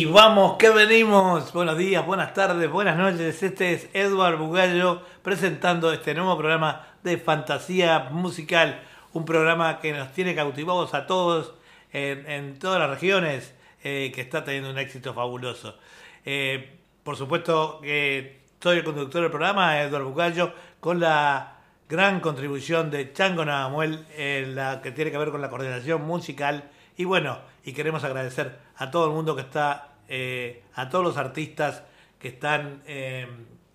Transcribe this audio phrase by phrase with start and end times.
[0.00, 1.52] Y vamos, que venimos.
[1.52, 3.42] Buenos días, buenas tardes, buenas noches.
[3.42, 8.80] Este es Edward Bugallo presentando este nuevo programa de fantasía musical.
[9.12, 11.52] Un programa que nos tiene cautivados a todos
[11.92, 15.76] en, todas las regiones, eh, que está teniendo un éxito fabuloso.
[16.24, 21.56] Eh, por supuesto que soy el conductor del programa, Edward Bugallo, con la
[21.88, 26.70] gran contribución de Chango Navamuel, en la que tiene que ver con la coordinación musical.
[26.98, 31.16] Y bueno, y queremos agradecer a todo el mundo que está, eh, a todos los
[31.16, 31.84] artistas
[32.18, 33.26] que están eh,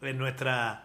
[0.01, 0.83] en, nuestra,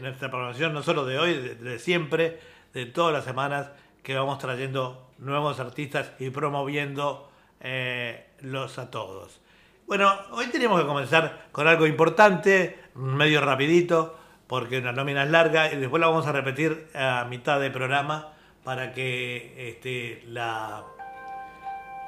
[0.00, 2.38] nuestra programación, no solo de hoy, de, siempre,
[2.72, 3.70] de todas las semanas,
[4.04, 9.40] que vamos trayendo nuevos artistas y promoviendo eh, los a todos.
[9.88, 15.72] Bueno, hoy tenemos que comenzar con algo importante, medio rapidito, porque una nómina es larga
[15.72, 20.84] y después la vamos a repetir a mitad de programa para que este, la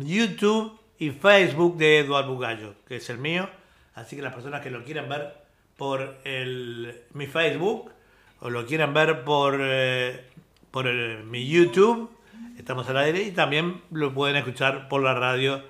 [0.00, 3.48] YouTube y Facebook de Eduardo Bugallo, que es el mío.
[3.94, 5.34] Así que las personas que lo quieran ver
[5.76, 6.16] por
[7.12, 7.90] mi Facebook
[8.40, 10.24] o lo quieran ver por, eh,
[11.24, 12.10] mi YouTube,
[12.58, 15.62] estamos al aire y también lo pueden escuchar por la radio.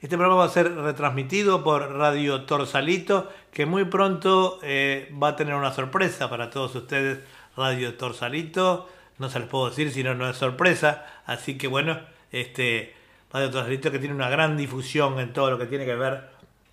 [0.00, 5.36] Este programa va a ser retransmitido por Radio Torsalito, que muy pronto eh, va a
[5.36, 7.20] tener una sorpresa para todos ustedes.
[7.56, 8.88] Radio Torsalito
[9.18, 11.06] no se les puedo decir si no, es sorpresa.
[11.26, 12.00] Así que bueno,
[12.32, 12.94] este
[13.32, 16.30] Radio Torsalito que tiene una gran difusión en todo lo que tiene que ver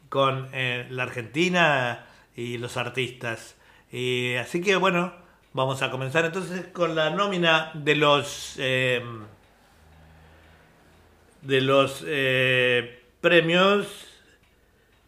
[0.09, 3.56] con eh, la Argentina y los artistas.
[3.91, 5.13] Y, así que bueno,
[5.53, 9.25] vamos a comenzar entonces con la nómina de los em,
[11.41, 14.07] de los eh, premios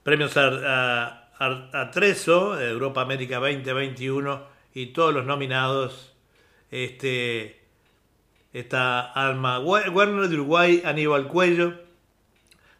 [0.03, 1.91] premios a, a, a
[2.61, 4.43] Europa América 2021
[4.73, 6.12] y todos los nominados
[6.73, 7.59] este,
[8.51, 9.59] está Alma.
[9.59, 11.75] Werner de Uruguay, Aníbal Cuello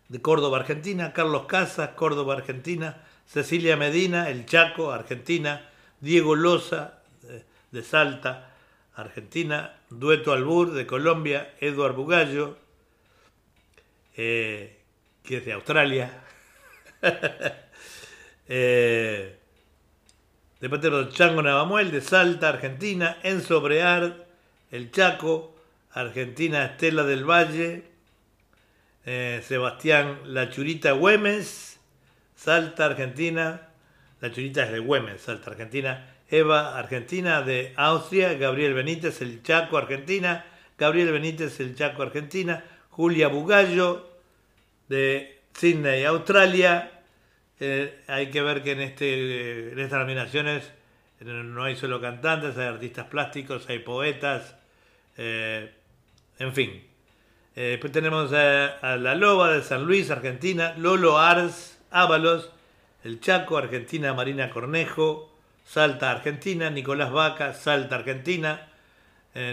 [0.10, 5.70] de Córdoba, Argentina, Carlos Casas, Córdoba, Argentina, Cecilia Medina, El Chaco, Argentina,
[6.02, 7.02] Diego Loza
[7.72, 8.52] de Salta,
[8.96, 12.58] Argentina, Dueto Albur de Colombia, Eduard Bugallo,
[14.18, 14.80] eh,
[15.24, 16.24] que es de Australia,
[18.48, 19.40] eh,
[20.70, 24.14] de los Chango Navamuel de Salta, Argentina, Enzo Breard,
[24.72, 25.54] El Chaco,
[25.92, 27.84] Argentina, Estela del Valle,
[29.06, 31.82] eh, Sebastián La Churita Güemes,
[32.34, 33.68] Salta, Argentina,
[34.22, 39.78] La Churita es de Güemes, Salta, Argentina, Eva, Argentina, de Austria, Gabriel Benítez, El Chaco,
[39.78, 40.46] Argentina,
[40.78, 44.10] Gabriel Benítez, El Chaco, Argentina, Julia Bugallo,
[44.88, 46.93] de Sydney, Australia,
[47.60, 50.72] eh, hay que ver que en, este, estas nominaciones
[51.20, 54.56] eh, no hay solo cantantes, hay artistas plásticos, hay poetas,
[55.18, 55.72] eh,
[56.40, 56.84] en fin.
[57.56, 62.52] después tenemos a, La Loba de San Luis, Argentina, Lolo Ars, Ábalos,
[63.04, 65.32] El Chaco, Argentina, Marina Cornejo,
[65.64, 68.70] Salta, Argentina, Nicolás Vaca, Salta, Argentina,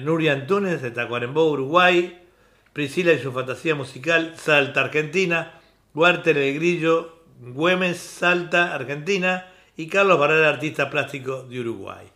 [0.02, 2.18] Nuria Antunes de Tacuarembó, Uruguay,
[2.72, 5.60] Priscila y su fantasía musical, Salta, Argentina,
[5.94, 9.50] Walter de Grillo, Güemes, Salta, Argentina,
[9.80, 12.06] y Carlos Barrera, artista plástico de Uruguay.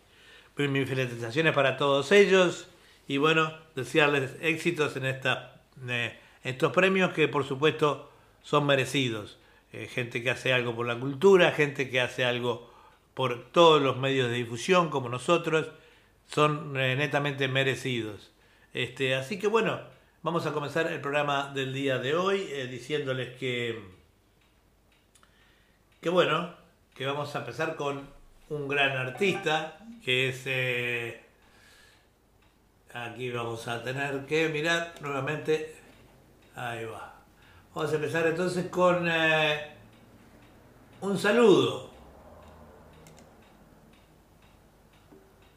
[0.55, 2.67] Mis felicitaciones para todos ellos
[3.07, 8.11] y bueno, desearles éxitos en esta, eh, estos premios que por supuesto
[8.43, 9.39] son merecidos.
[9.73, 12.71] Eh, gente que hace algo por la cultura, gente que hace algo
[13.15, 15.67] por todos los medios de difusión como nosotros,
[16.27, 18.31] son eh, netamente merecidos.
[18.75, 19.79] Este, así que bueno,
[20.21, 24.04] vamos a comenzar el programa del día de hoy diciéndoles que
[26.05, 26.51] que bueno,
[26.93, 28.07] que vamos a empezar con
[28.51, 30.43] un gran artista, que es...
[30.45, 31.19] Eh,
[32.93, 35.75] aquí vamos a tener que mirar nuevamente.
[36.55, 37.15] Ahí va.
[37.73, 39.71] Vamos a empezar entonces con eh,
[41.01, 41.89] un saludo.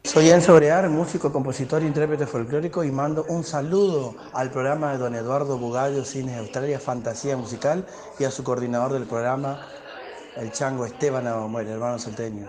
[0.03, 5.13] Soy Enzo Brear, músico, compositor, intérprete folclórico y mando un saludo al programa de don
[5.13, 7.85] Eduardo Bugallo, Cines Australia, Fantasía Musical
[8.17, 9.61] y a su coordinador del programa,
[10.39, 12.47] el chango Esteban el hermano salteño.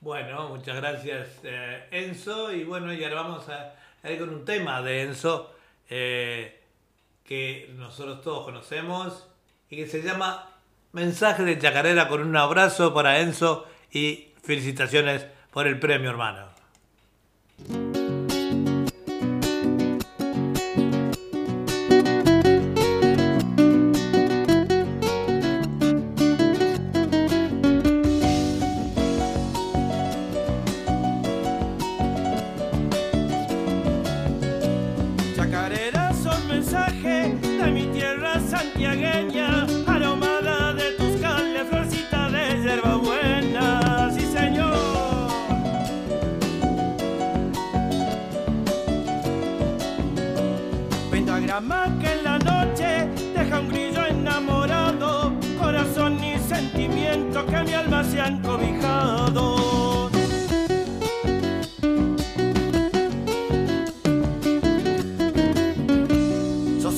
[0.00, 3.74] Bueno, muchas gracias eh, Enzo y bueno, y ahora vamos a,
[4.10, 5.52] ir con un tema de Enzo.
[5.88, 6.56] Eh,
[7.24, 9.28] que nosotros todos conocemos
[9.68, 10.50] y que se llama
[10.90, 16.49] Mensaje de Chacarera con un abrazo para Enzo y felicitaciones por el premio, hermano.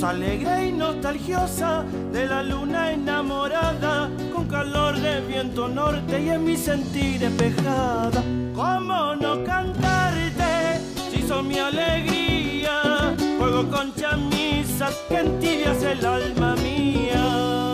[0.00, 6.56] Alegre y nostalgiosa de la luna enamorada, con calor de viento norte y en mi
[6.56, 8.20] sentir despejada.
[8.52, 10.80] ¿Cómo no cantarte
[11.12, 13.14] si sos mi alegría?
[13.38, 17.71] Juego con chamisas que entibias el alma mía.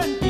[0.00, 0.29] sentí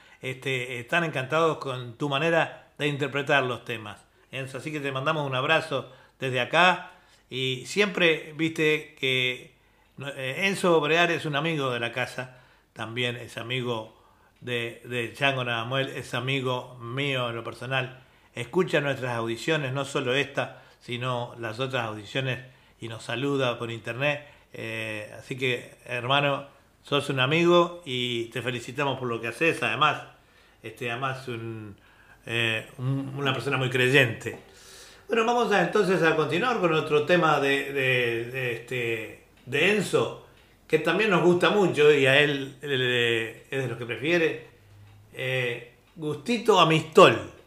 [0.21, 4.03] este, están encantados con tu manera de interpretar los temas.
[4.31, 6.91] Enzo, así que te mandamos un abrazo desde acá
[7.29, 9.53] y siempre viste que
[10.15, 12.39] eh, Enzo Obrear es un amigo de la casa,
[12.73, 14.01] también es amigo
[14.39, 18.01] de, de Chango Nadamuel, es amigo mío en lo personal
[18.35, 22.39] escucha nuestras audiciones, no solo esta, sino las otras audiciones
[22.79, 24.27] y nos saluda por internet.
[24.53, 26.47] Eh, así que, hermano,
[26.83, 29.61] sos un amigo y te felicitamos por lo que haces.
[29.63, 30.01] Además,
[30.63, 31.25] este, además
[32.25, 34.37] eh, una persona muy creyente.
[35.07, 40.25] Bueno, vamos a, entonces a continuar con otro tema de, este, de Enzo,
[40.67, 44.47] que también nos gusta mucho y a él, es de los que prefiere.
[45.13, 47.40] Eh, Gustito Amistol.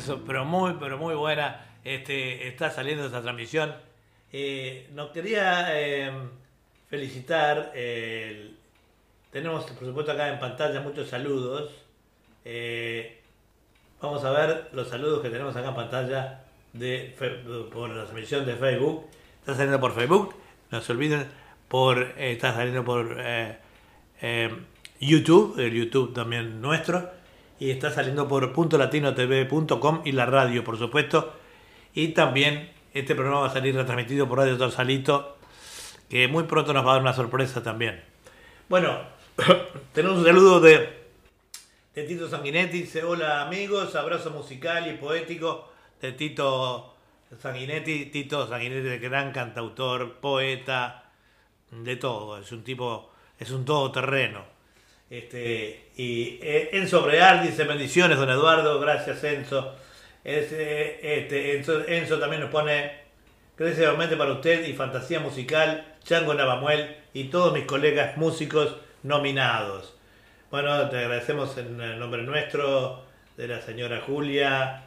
[0.00, 1.66] Enzo, pero muy, pero muy buena.
[1.84, 3.74] Este, está saliendo esa transmisión.
[4.32, 6.10] Eh, nos quería eh,
[6.88, 7.72] felicitar.
[9.30, 11.70] tenemos, por supuesto, acá en pantalla muchos saludos.
[12.44, 13.20] Eh,
[14.00, 17.14] vamos a ver los saludos que tenemos acá en pantalla de,
[17.72, 19.06] por la transmisión de Facebook.
[19.40, 20.34] Está saliendo por Facebook.
[20.70, 21.28] No se olviden.
[21.68, 24.50] Por, eh, está saliendo por eh,
[25.00, 27.19] YouTube, el YouTube también nuestro.
[27.60, 31.34] Y está saliendo por puntolatinotv.com y la radio, por supuesto.
[31.94, 35.36] Y también este programa va a salir retransmitido por Radio Torsalito,
[36.08, 38.02] que muy pronto nos va a dar una sorpresa también.
[38.68, 38.98] Bueno,
[39.92, 40.88] tenemos un saludo de,
[41.94, 42.82] de Tito Sanguinetti.
[42.82, 46.94] Dice, hola amigos, abrazo musical y poético de Tito
[47.38, 48.06] Sanguinetti.
[48.06, 51.10] Tito Sanguinetti, gran cantautor, poeta,
[51.70, 52.38] de todo.
[52.38, 54.44] Es un tipo, es un todoterreno.
[55.10, 59.74] Este, y eh, Enzo Breal dice bendiciones, don Eduardo, gracias Enzo.
[60.24, 62.92] Eh, este, Enzo, Enzo también nos pone
[63.56, 69.96] gracias para usted y Fantasía Musical, Chango Navamuel y todos mis colegas músicos nominados.
[70.50, 73.04] Bueno, te agradecemos en el nombre nuestro,
[73.36, 74.84] de la señora Julia.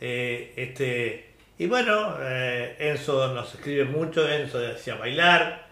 [0.00, 5.71] eh, este, y bueno, eh, Enzo nos escribe mucho, Enzo decía bailar.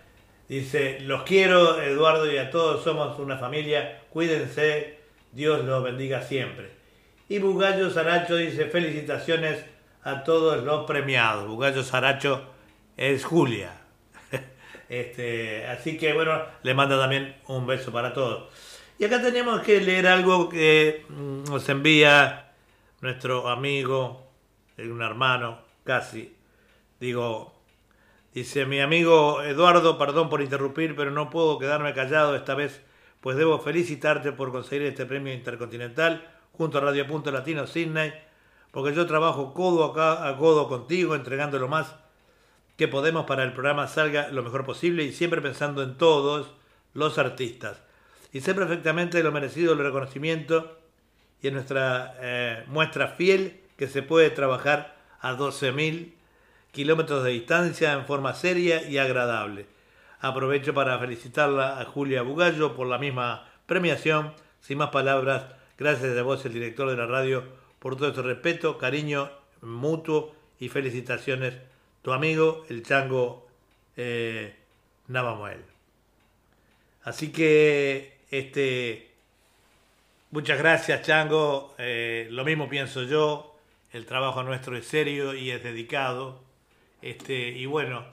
[0.50, 4.02] Dice, los quiero, Eduardo, y a todos somos una familia.
[4.10, 4.98] Cuídense,
[5.30, 6.72] Dios los bendiga siempre.
[7.28, 9.64] Y Bugallo Saracho dice, felicitaciones
[10.02, 11.46] a todos los premiados.
[11.46, 12.46] Bugallo Saracho
[12.96, 13.70] es Julia.
[14.88, 18.52] Este, así que bueno, le manda también un beso para todos.
[18.98, 22.54] Y acá tenemos que leer algo que mm, nos envía
[23.00, 24.32] nuestro amigo,
[24.78, 26.36] un hermano, casi.
[26.98, 27.59] Digo,
[28.32, 32.80] Dice mi amigo Eduardo, perdón por interrumpir, pero no puedo quedarme callado esta vez,
[33.20, 38.12] pues debo felicitarte por conseguir este premio intercontinental junto a Radio Punto Latino Sydney,
[38.70, 41.96] porque yo trabajo codo a codo contigo, entregando lo más
[42.76, 46.52] que podemos para el programa salga lo mejor posible y siempre pensando en todos
[46.94, 47.82] los artistas.
[48.32, 50.78] Y sé perfectamente lo merecido el reconocimiento
[51.42, 56.12] y en nuestra eh, muestra fiel que se puede trabajar a 12.000
[56.72, 59.66] kilómetros de distancia en forma seria y agradable.
[60.20, 64.34] Aprovecho para felicitarla a Julia Bugallo por la misma premiación.
[64.60, 65.46] Sin más palabras,
[65.78, 67.44] gracias a vos, el director de la radio,
[67.78, 69.30] por todo este respeto, cariño
[69.62, 71.54] mutuo y felicitaciones.
[72.02, 73.46] Tu amigo, el chango
[73.96, 74.54] eh,
[75.08, 75.64] Navamuel.
[77.04, 79.10] Así que, este,
[80.30, 81.74] muchas gracias, chango.
[81.78, 83.56] Eh, lo mismo pienso yo.
[83.92, 86.49] El trabajo nuestro es serio y es dedicado.
[87.02, 88.04] Este, y bueno,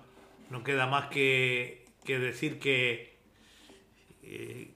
[0.50, 3.17] no queda más que, que decir que,
[4.24, 4.74] eh,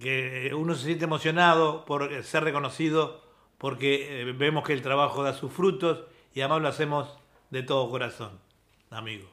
[0.00, 3.28] que uno se siente emocionado por ser reconocido
[3.58, 7.18] porque eh, vemos que el trabajo da sus frutos y además lo hacemos
[7.50, 8.38] de todo corazón,
[8.90, 9.28] amigo.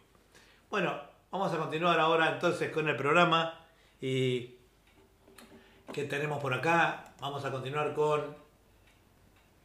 [0.70, 1.00] Bueno,
[1.32, 3.66] vamos a continuar ahora entonces con el programa
[4.02, 4.56] y
[5.94, 7.14] que tenemos por acá.
[7.20, 8.36] Vamos a continuar con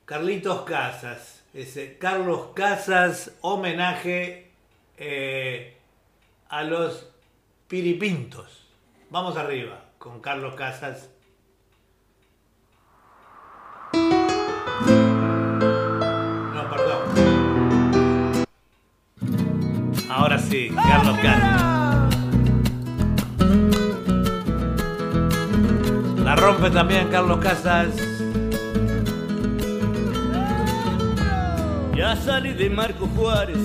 [0.05, 1.40] Carlitos Casas.
[1.53, 4.53] Ese Carlos Casas, homenaje
[4.97, 5.77] eh,
[6.49, 7.11] a los
[7.67, 8.69] piripintos.
[9.11, 11.11] Vamos arriba con Carlos Casas.
[16.55, 18.47] No, perdón.
[20.09, 21.63] Ahora sí, Carlos Casas.
[26.25, 28.20] La rompe también Carlos Casas.
[32.01, 33.59] Ya salí de Marco Juárez,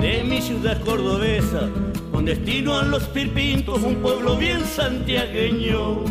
[0.00, 1.68] de mi ciudad cordobesa,
[2.10, 6.02] con destino a los Pirpintos, un pueblo bien santiagueño.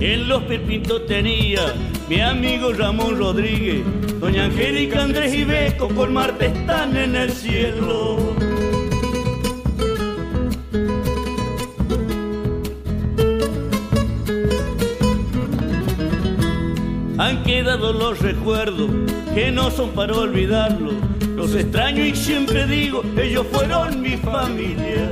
[0.00, 1.72] En los Pirpintos tenía
[2.08, 3.84] mi amigo Ramón Rodríguez,
[4.18, 8.34] doña Angélica Andrés y Beco, con Marte están en el cielo.
[17.30, 18.90] Han quedado los recuerdos
[19.32, 20.90] que no son para olvidarlo.
[21.36, 25.08] Los extraño y siempre digo, ellos fueron mi familia.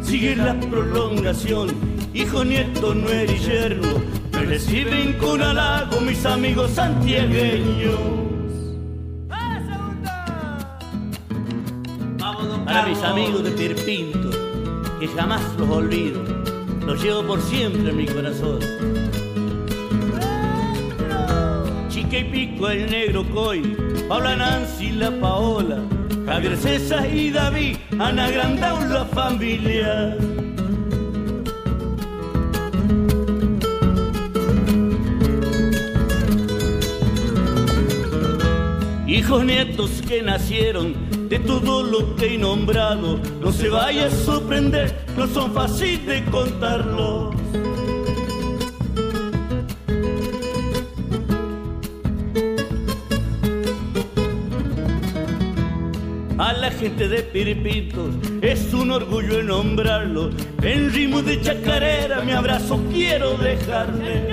[0.00, 1.74] Sigue la prolongación,
[2.14, 4.00] hijo, nieto, nuera y yerno.
[4.30, 7.98] Me reciben con halago mis amigos santiagueños.
[12.64, 14.30] Para mis amigos de Pirpinto,
[15.00, 16.22] que jamás los olvido,
[16.86, 18.60] los llevo por siempre en mi corazón.
[22.08, 23.76] Quique y Pico, el negro Coy,
[24.08, 25.80] Paula Nancy, la Paola,
[26.26, 30.16] Javier César y David han agrandado la familia.
[39.06, 40.94] Hijos nietos que nacieron
[41.28, 46.24] de todo lo que he nombrado, no se vaya a sorprender, no son fáciles de
[46.30, 47.34] contarlos.
[56.94, 60.30] De Piripitos es un orgullo nombrarlo.
[60.62, 64.28] En ritmo de chacarera mi abrazo quiero dejarle.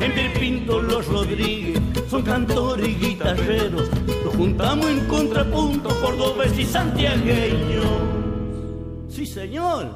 [0.00, 3.90] En Piripinto los Rodríguez son cantores y guitarreros.
[4.24, 7.84] Los juntamos en contrapunto cordobés y santiagueños.
[9.10, 9.94] Sí, señor.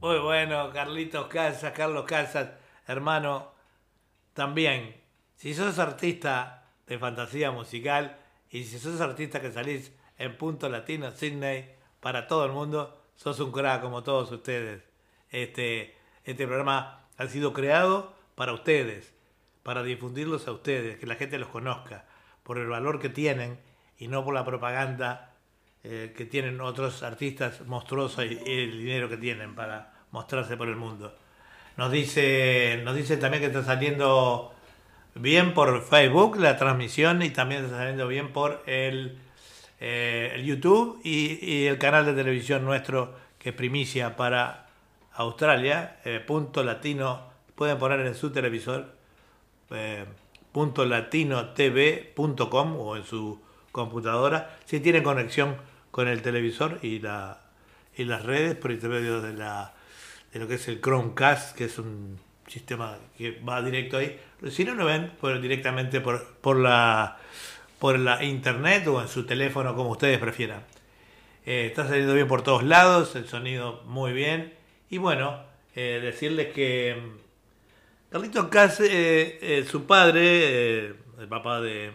[0.00, 2.50] Muy bueno, Carlitos Casas, Carlos Casas,
[2.86, 3.50] hermano,
[4.32, 4.94] también.
[5.34, 8.17] Si sos artista de fantasía musical
[8.50, 13.40] y si sos artista que salís en Punto Latino, Sydney, para todo el mundo, sos
[13.40, 14.82] un crack como todos ustedes.
[15.30, 19.12] Este, este programa ha sido creado para ustedes,
[19.62, 22.06] para difundirlos a ustedes, que la gente los conozca,
[22.42, 23.58] por el valor que tienen
[23.98, 25.34] y no por la propaganda
[25.84, 30.68] eh, que tienen otros artistas monstruosos y, y, el dinero que tienen para mostrarse por
[30.68, 31.14] el mundo.
[31.76, 34.54] Nos dice, nos dice también que está saliendo
[35.20, 39.18] bien por Facebook la transmisión y también está saliendo bien por el,
[39.80, 44.66] eh, YouTube y, el canal de televisión nuestro que es primicia para
[45.12, 48.94] Australia, eh, punto latino, pueden poner en su televisor
[49.70, 50.04] eh,
[50.52, 55.56] punto latinotv.com o en su computadora si tienen conexión
[55.90, 57.42] con el televisor y, la,
[57.96, 59.74] y las redes por intermedio de, la,
[60.32, 64.18] de lo que es el Chromecast, que es un sistema que va directo ahí.
[64.50, 67.18] Si no lo ven, directamente por, por, la,
[67.80, 70.62] por la internet o en su teléfono, como ustedes prefieran.
[71.44, 74.54] Eh, está saliendo bien por todos lados, el sonido muy bien.
[74.90, 75.42] Y bueno,
[75.74, 81.90] eh, decirles que mm, Carlitos Cas, eh, su padre, el papá de,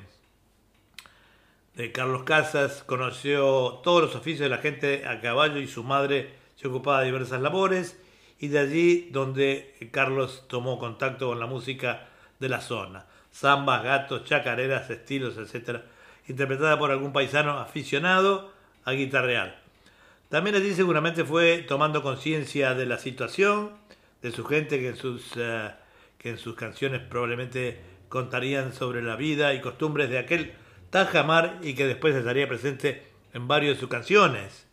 [1.75, 6.33] de Carlos Casas, conoció todos los oficios de la gente a caballo y su madre
[6.57, 7.97] se ocupaba de diversas labores
[8.37, 12.09] y de allí donde Carlos tomó contacto con la música
[12.43, 13.05] de la zona.
[13.33, 15.79] Zambas, gatos, chacareras, estilos, etc.
[16.27, 18.51] Interpretada por algún paisano aficionado
[18.83, 19.61] a guitarrear.
[20.29, 23.71] También allí seguramente fue tomando conciencia de la situación,
[24.21, 25.71] de su gente que en, sus, uh,
[26.17, 27.79] que en sus canciones probablemente
[28.09, 30.53] contarían sobre la vida y costumbres de aquel
[30.89, 34.67] Tajamar y que después estaría presente en varias de sus canciones.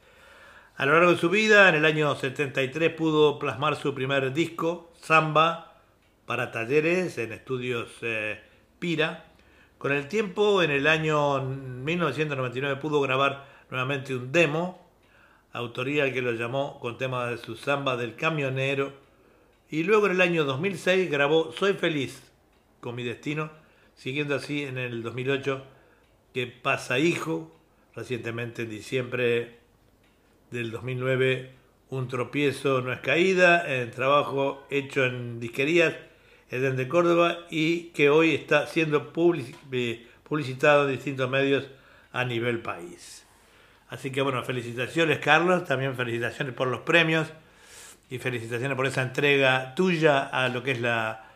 [0.77, 4.93] A lo largo de su vida, en el año 73 pudo plasmar su primer disco,
[5.01, 5.70] Samba,
[6.31, 8.41] para talleres en estudios eh,
[8.79, 9.25] Pira.
[9.79, 14.89] Con el tiempo, en el año 1999 pudo grabar nuevamente un demo,
[15.53, 18.93] autoría que lo llamó con tema de su Samba del camionero.
[19.71, 22.23] Y luego en el año 2006 grabó Soy feliz
[22.81, 23.51] con mi destino,
[23.97, 25.65] siguiendo así en el 2008
[26.33, 27.51] que pasa hijo,
[27.97, 29.59] recientemente en diciembre
[30.53, 31.55] del 2009,
[31.89, 35.97] Un tropiezo no es caída, en trabajo hecho en disquerías,
[36.51, 41.65] Edén de Córdoba, y que hoy está siendo publicitado en distintos medios
[42.13, 43.25] a nivel país.
[43.89, 47.29] Así que bueno, felicitaciones Carlos, también felicitaciones por los premios
[48.09, 51.27] y felicitaciones por esa entrega tuya a lo que es la,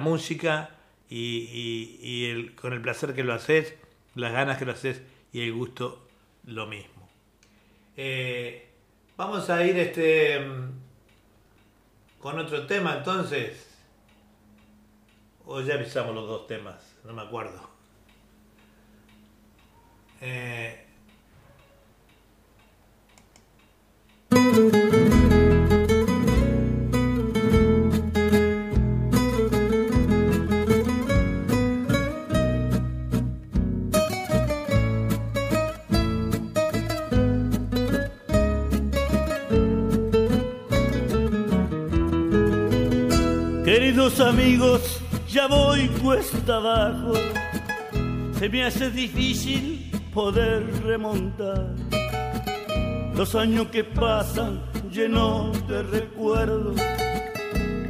[0.00, 0.70] música
[1.08, 3.74] y, con el placer que lo haces,
[4.14, 6.06] las ganas que lo haces y el gusto
[6.46, 7.08] lo mismo.
[7.96, 8.68] Eh,
[9.16, 10.44] vamos a ir este
[12.18, 13.73] con otro tema entonces.
[15.46, 17.60] O ya avisamos los dos temas, no me acuerdo.
[20.20, 20.80] Eh...
[43.64, 45.03] Queridos amigos,
[45.34, 47.14] ya voy cuesta abajo.
[48.38, 51.74] Se me hace difícil poder remontar.
[53.16, 56.80] Los años que pasan llenos de recuerdos,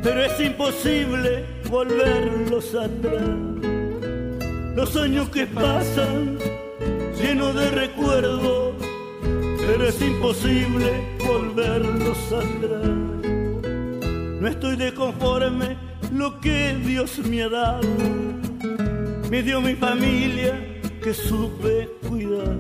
[0.03, 3.29] pero es imposible volverlos atrás.
[4.75, 6.39] Los años que pasan
[7.21, 8.75] llenos de recuerdos,
[9.67, 12.89] pero es imposible volverlos atrás.
[14.41, 17.89] No estoy de conforme lo que Dios me ha dado.
[19.31, 22.57] Me dio mi familia que supe cuidar.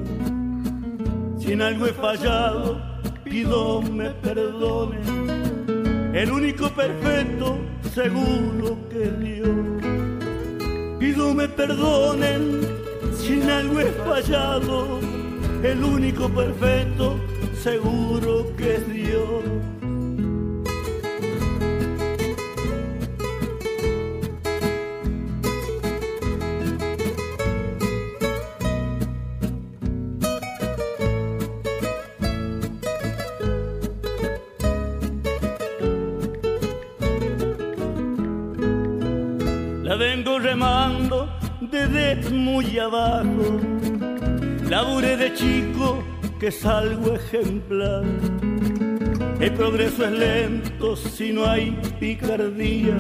[1.38, 2.82] Si en algo he fallado,
[3.22, 4.98] pido me perdone.
[6.12, 7.58] El único perfecto,
[7.92, 10.98] seguro que Dios.
[10.98, 12.60] Pido me perdonen
[13.16, 15.00] si algo he fallado,
[15.62, 17.20] el único perfecto
[17.62, 19.44] seguro que es Dios.
[40.64, 41.29] Remando
[41.61, 43.61] desde muy abajo.
[44.68, 46.03] Labure de chico
[46.40, 48.05] que salgo ejemplar.
[49.40, 52.96] El progreso es lento si no hay picardía.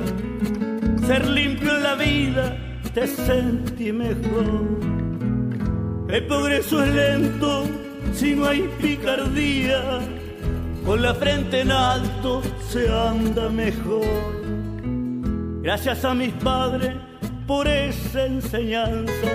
[1.06, 2.56] Ser limpio en la vida
[2.92, 4.62] te sentí mejor.
[6.08, 7.64] El progreso es lento
[8.12, 10.00] si no hay picardía.
[10.84, 14.34] Con la frente en alto se anda mejor.
[15.62, 16.94] Gracias a mis padres
[17.46, 19.30] por esa enseñanza.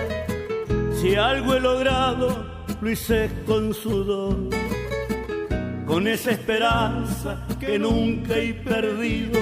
[0.93, 2.45] Si algo he logrado,
[2.81, 4.37] lo hice con sudor.
[5.85, 9.39] Con esa esperanza que nunca he perdido.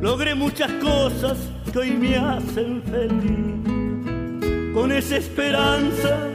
[0.00, 1.38] Logré muchas cosas
[1.72, 4.74] que hoy me hacen feliz.
[4.74, 6.28] Con esa esperanza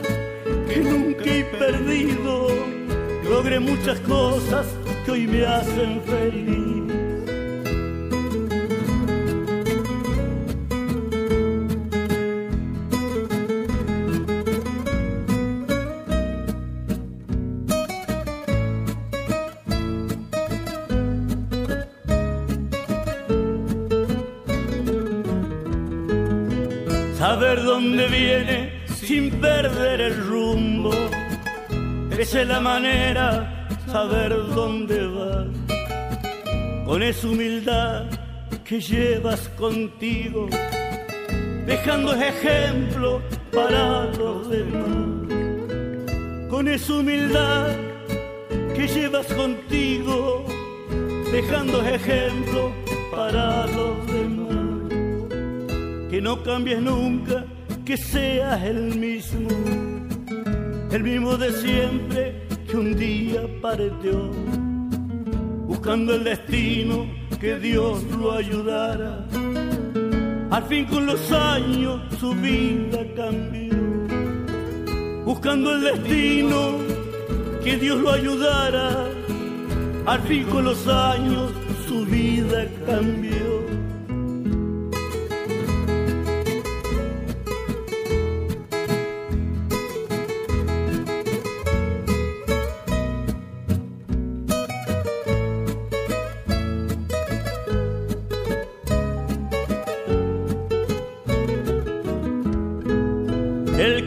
[0.67, 2.47] que nunca he perdido.
[3.29, 4.65] Logré muchas cosas
[5.05, 6.80] que hoy me hacen feliz.
[27.73, 28.57] Dónde viene
[28.87, 30.91] sin perder el rumbo.
[32.19, 35.47] Esa es la manera, saber dónde vas.
[36.85, 38.03] Con esa humildad
[38.65, 40.49] que llevas contigo,
[41.65, 43.21] dejando ejemplo
[43.53, 45.29] para los demás.
[46.49, 47.69] Con esa humildad
[48.75, 50.45] que llevas contigo,
[51.31, 52.73] dejando ejemplo
[53.15, 54.41] para los demás
[56.11, 57.45] que no cambies nunca,
[57.91, 59.49] que seas el mismo,
[60.91, 64.31] el mismo de siempre que un día partió,
[65.67, 67.05] buscando el destino
[67.41, 69.27] que Dios lo ayudara.
[70.51, 73.75] Al fin con los años su vida cambió,
[75.25, 76.77] buscando el destino
[77.61, 79.05] que Dios lo ayudara.
[80.05, 81.51] Al fin con los años
[81.89, 83.60] su vida cambió.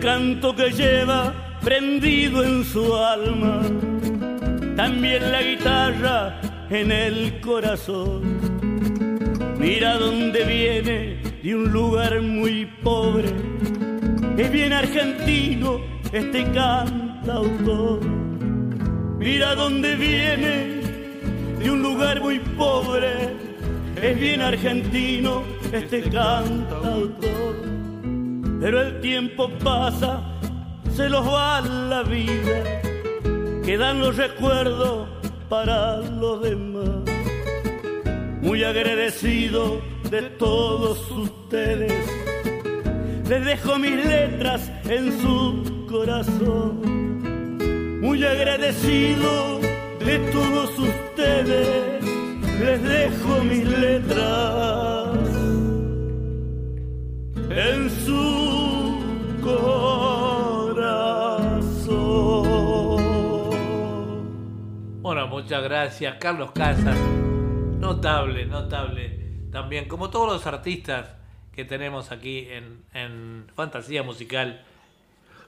[0.05, 3.63] Que lleva prendido en su alma,
[4.77, 8.21] también la guitarra en el corazón.
[9.59, 13.33] Mira dónde viene de un lugar muy pobre,
[14.37, 15.81] es bien argentino
[16.13, 18.01] este cantautor.
[19.19, 20.83] Mira dónde viene
[21.61, 23.31] de un lugar muy pobre,
[24.03, 27.44] es bien argentino este cantautor.
[28.65, 30.23] Pero el tiempo pasa
[30.97, 32.81] se los va la vida,
[33.63, 35.07] quedan los recuerdos
[35.51, 37.03] para los demás.
[38.41, 41.93] Muy agradecido de todos ustedes,
[43.29, 46.81] les dejo mis letras en su corazón.
[48.01, 49.61] Muy agradecido
[50.07, 52.03] de todos ustedes,
[52.61, 55.19] les dejo mis letras
[57.51, 58.44] en su
[65.35, 66.17] muchas gracias.
[66.21, 66.97] Carlos Casas,
[67.81, 69.19] notable, notable.
[69.51, 71.09] También, como todos los artistas
[71.51, 72.47] que tenemos aquí
[72.93, 74.65] en, Fantasía Musical,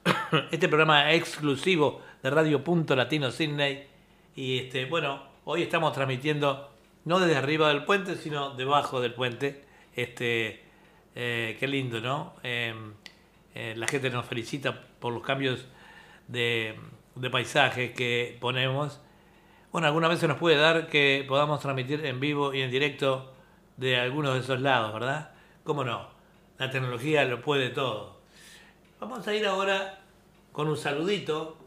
[0.51, 3.87] este programa exclusivo de Radio Punto Latino Sydney.
[4.35, 6.69] Y este, bueno, hoy estamos transmitiendo
[7.05, 9.67] no desde arriba del puente, sino debajo del puente.
[9.95, 10.65] Este,
[11.15, 12.35] eh, qué lindo, ¿no?
[12.43, 12.95] Em,
[13.55, 15.65] eh, la gente nos felicita por los cambios
[16.27, 16.75] de,
[17.15, 19.01] de paisaje que ponemos
[19.77, 23.31] bueno, alguna vez se nos puede dar que podamos transmitir en vivo y en directo
[23.77, 25.33] de algunos de esos lados, ¿verdad?
[25.65, 26.09] ¿Cómo no?
[26.57, 28.17] La tecnología lo puede todo.
[28.99, 29.99] Vamos a ir ahora
[30.51, 31.59] con un saludito.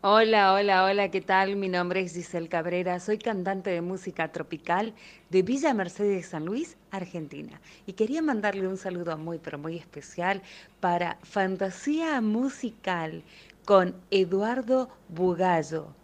[0.00, 1.54] Hola, hola, hola, ¿qué tal?
[1.54, 4.94] Mi nombre es Giselle Cabrera, soy cantante de música tropical
[5.28, 7.60] de Villa Mercedes San Luis, Argentina.
[7.86, 10.42] Y quería mandarle un saludo muy, pero muy especial
[10.80, 13.22] para Fantasía Musical
[13.64, 15.94] con Eduardo Bugallo,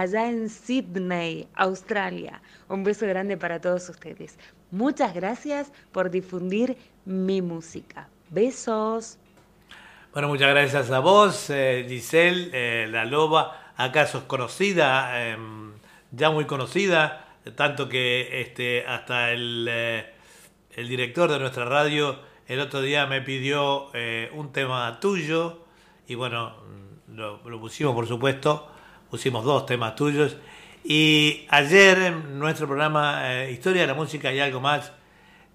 [0.00, 2.42] allá en Sydney, Australia.
[2.68, 4.38] Un beso grande para todos ustedes.
[4.70, 8.08] Muchas gracias por difundir mi música.
[8.28, 9.18] Besos.
[10.12, 13.72] Bueno, muchas gracias a vos, eh, Giselle, eh, la loba.
[13.76, 15.72] Acaso es conocida, em,
[16.10, 20.12] ya muy conocida, tanto que este, hasta el, eh,
[20.74, 23.90] el, director de nuestra radio el otro día me pidió
[24.34, 25.64] un tema tuyo
[26.06, 26.56] y bueno,
[27.08, 28.70] lo, lo, pusimos por supuesto,
[29.10, 30.36] pusimos dos temas tuyos.
[30.84, 34.92] Y ayer en nuestro programa Historia de la Música y algo más,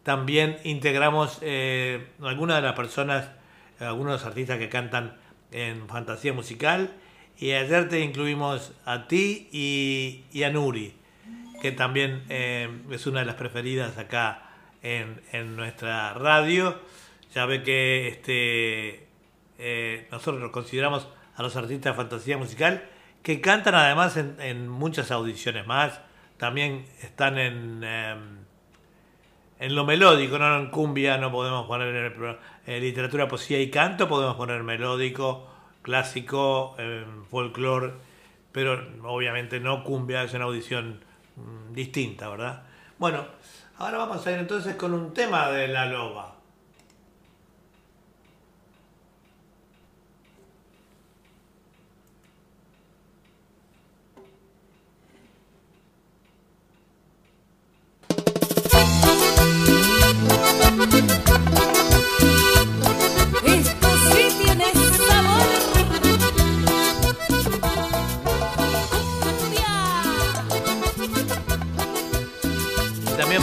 [0.03, 1.39] también integramos
[2.21, 3.29] algunas de las personas
[3.87, 5.17] algunos artistas que cantan
[5.51, 6.91] en fantasía musical.
[7.37, 10.93] Y ayer te incluimos a ti y, a Nuri,
[11.61, 14.49] que también eh, es una de las preferidas acá
[14.83, 16.79] en, nuestra radio.
[17.33, 19.07] Ya ve que este,
[19.57, 22.83] eh, nosotros consideramos a los artistas de fantasía musical
[23.23, 26.01] que cantan además en, muchas audiciones más.
[26.37, 28.37] También están en, em,
[29.59, 33.61] en lo melódico, no en cumbia, no podemos poner en el programa eh, literatura, poesía
[33.61, 35.47] y canto, podemos poner melódico,
[35.83, 37.93] clásico, eh, folclore,
[38.51, 40.99] pero obviamente no cumbia, es una audición
[41.35, 42.63] mm, distinta, ¿verdad?
[42.97, 43.25] Bueno,
[43.77, 46.30] ahora vamos a ir entonces con un tema de la loba.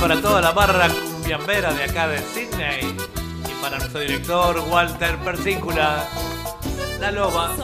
[0.08, 2.96] Para toda la barra cumbiambera de acá de Sydney
[3.46, 6.08] y para nuestro director Walter Persíncula,
[6.98, 7.54] La Loba.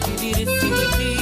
[0.00, 1.21] Como tú en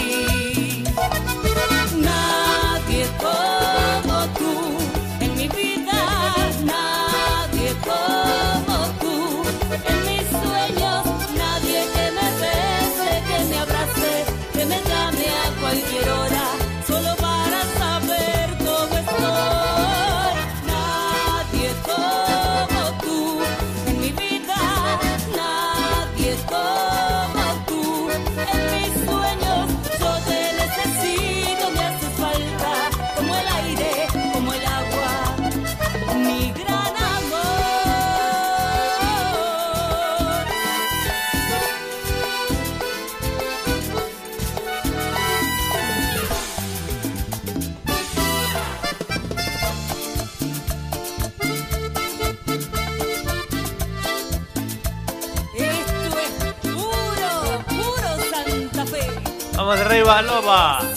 [60.22, 60.89] Vamos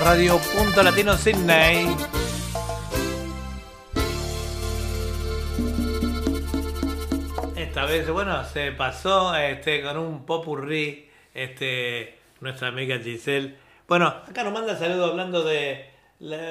[0.00, 1.86] Radio Punto Latino Sydney.
[7.56, 13.56] Esta vez, bueno, se pasó este, con un popurrí este, nuestra amiga Giselle.
[13.88, 15.90] Bueno, acá nos manda saludos hablando de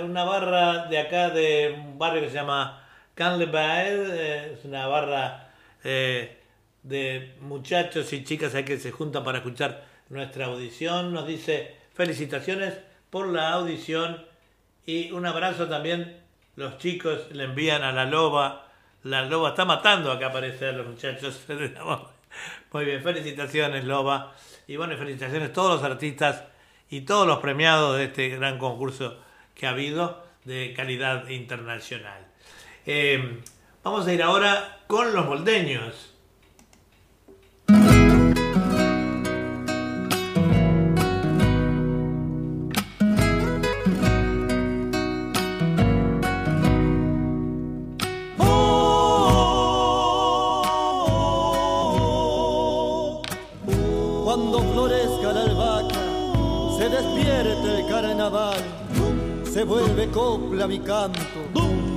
[0.03, 2.83] una barra de acá, de un barrio que se llama
[3.13, 4.09] Canlebaed.
[4.13, 6.37] eh, es una barra eh,
[6.83, 11.13] de muchachos y chicas que se juntan para escuchar nuestra audición.
[11.13, 12.73] Nos dice felicitaciones
[13.16, 14.26] por la audición
[14.86, 16.22] y un abrazo también.
[16.57, 18.68] Los chicos le envían a la loba.
[19.03, 21.41] La loba está matando acá parece a los muchachos.
[22.74, 24.36] Muy bien, felicitaciones loba.
[24.68, 26.43] Y bueno, felicitaciones a todos los artistas
[26.89, 29.18] y todos los premiados de este gran concurso
[29.53, 32.22] que ha habido de calidad internacional.
[32.86, 33.41] Eh,
[33.82, 36.14] vamos a ir ahora con los moldeños.
[59.66, 61.20] Vuelve copla mi canto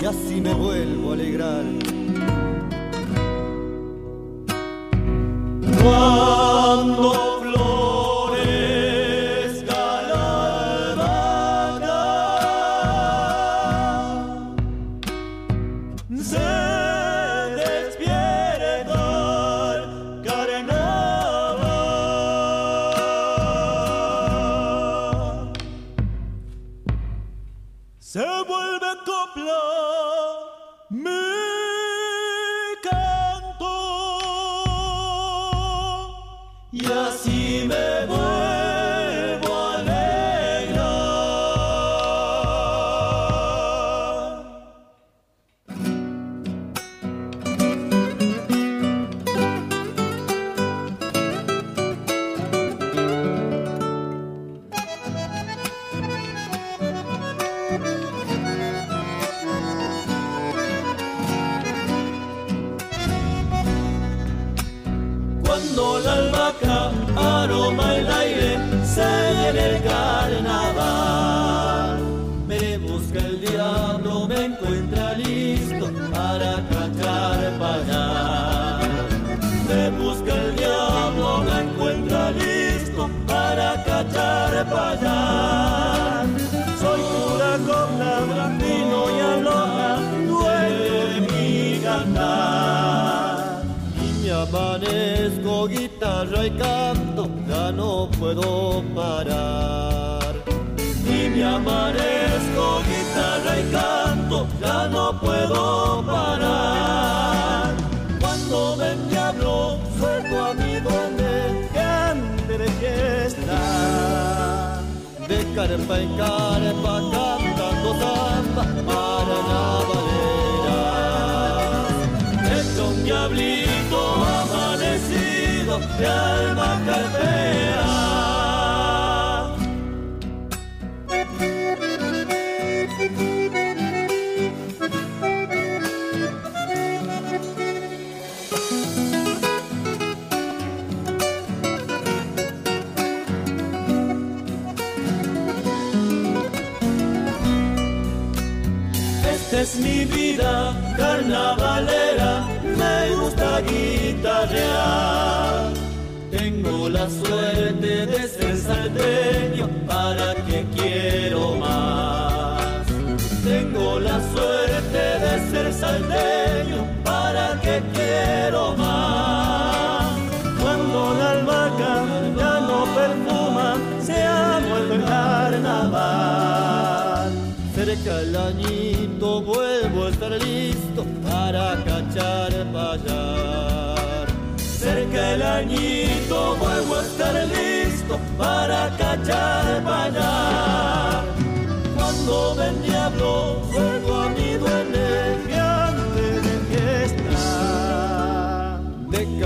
[0.00, 1.87] y así me vuelvo a alegrar.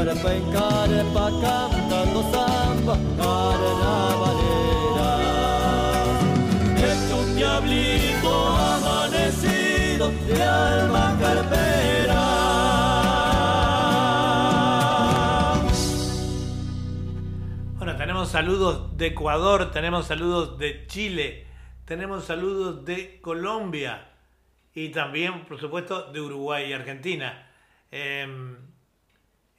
[0.03, 4.31] De carpa en carpa cantando samba carnavalera.
[6.77, 12.23] Es un diablito amanecido de alma carpera.
[17.77, 21.47] Bueno, tenemos saludos de Ecuador, tenemos saludos de Chile,
[21.85, 24.09] tenemos saludos de Colombia
[24.75, 27.49] y también, por supuesto, de Uruguay y Argentina.
[27.93, 28.57] Eh,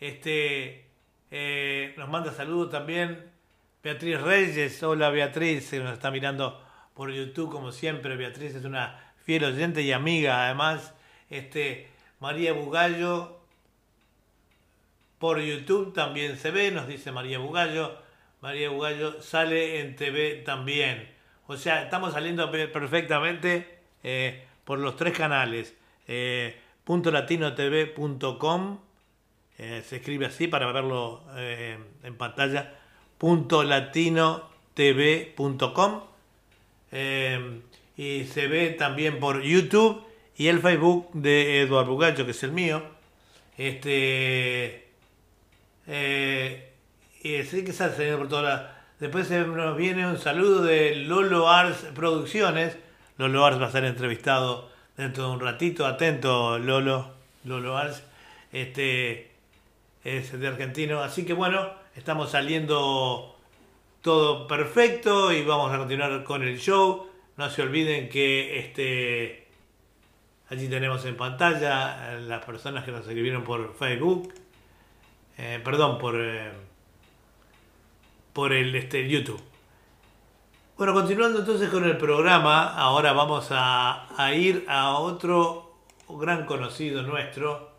[0.07, 0.85] este
[1.31, 3.31] eh, nos manda saludos también
[3.83, 4.83] Beatriz Reyes.
[4.83, 6.61] Hola Beatriz, que nos está mirando
[6.93, 8.15] por YouTube como siempre.
[8.17, 10.45] Beatriz es una fiel oyente y amiga.
[10.45, 10.93] Además,
[11.29, 11.87] este
[12.19, 13.39] María Bugallo
[15.19, 17.97] por YouTube también se ve, nos dice María Bugallo.
[18.41, 21.09] María Bugallo sale en TV también.
[21.47, 25.73] O sea, estamos saliendo pe- perfectamente eh, por los tres canales.
[26.07, 28.79] Eh, punto latinotv.com
[29.63, 32.73] eh, se escribe así para verlo eh, en pantalla.
[33.21, 36.01] Latinotv.com
[36.91, 37.61] eh,
[37.95, 40.03] y se ve también por YouTube
[40.35, 42.83] y el Facebook de Eduardo Bugallo, que es el mío.
[43.57, 44.89] Este.
[45.87, 46.73] Eh,
[47.23, 48.63] y sí que se por todas las.
[48.99, 52.75] Después nos viene un saludo de Lolo Ars Producciones.
[53.17, 55.85] Lolo Ars va a ser entrevistado dentro de un ratito.
[55.85, 57.13] Atento, Lolo.
[57.43, 58.03] Lolo Ars.
[58.51, 59.32] Este
[60.03, 61.01] es de argentino.
[61.01, 63.35] Así que bueno, estamos saliendo
[64.01, 67.07] todo perfecto y vamos a continuar con el show.
[67.37, 69.47] No se olviden que este
[70.49, 74.33] allí tenemos en pantalla las personas que nos escribieron por Facebook.
[75.37, 76.51] Eh, perdón, por, eh,
[78.33, 79.41] por el este, YouTube.
[80.77, 85.73] Bueno, continuando entonces con el programa, ahora vamos a, a ir a otro
[86.09, 87.72] gran conocido nuestro,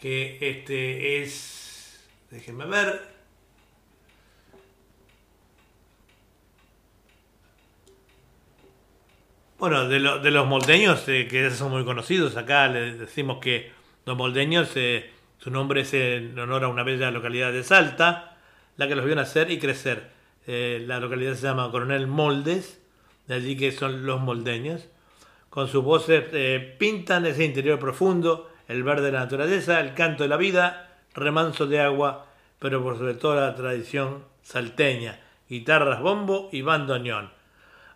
[0.00, 3.02] que este es, déjenme ver,
[9.58, 13.72] Bueno, de, lo- de los moldeños, eh, que son muy conocidos, acá le decimos que
[14.06, 18.36] los moldeños, eh, su nombre es en honor a una bella localidad de Salta,
[18.76, 20.10] la que los vio nacer y crecer.
[20.46, 22.80] Eh, la localidad se llama Coronel Moldes,
[23.26, 24.86] de allí que son los moldeños.
[25.50, 26.24] Con sus voces
[26.78, 31.66] pintan ese interior profundo, el verde de la naturaleza, el canto de la vida, remanso
[31.66, 32.26] de agua,
[32.58, 37.30] pero por sobre todo la tradición salteña, guitarras, bombo y bandoneón.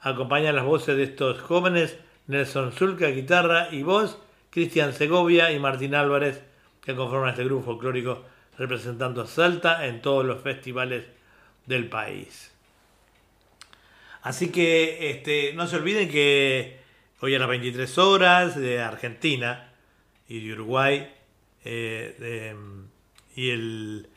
[0.01, 4.19] Acompañan las voces de estos jóvenes Nelson Zulca, guitarra y voz,
[4.51, 6.43] Cristian Segovia y Martín Álvarez,
[6.85, 8.25] que conforman este grupo folclórico
[8.59, 11.05] representando a Salta en todos los festivales
[11.67, 12.53] del país.
[14.23, 16.81] Así que este, no se olviden que
[17.21, 19.72] hoy a las 23 horas de Argentina
[20.33, 21.13] y de Uruguay
[21.65, 22.55] eh,
[23.37, 24.09] y el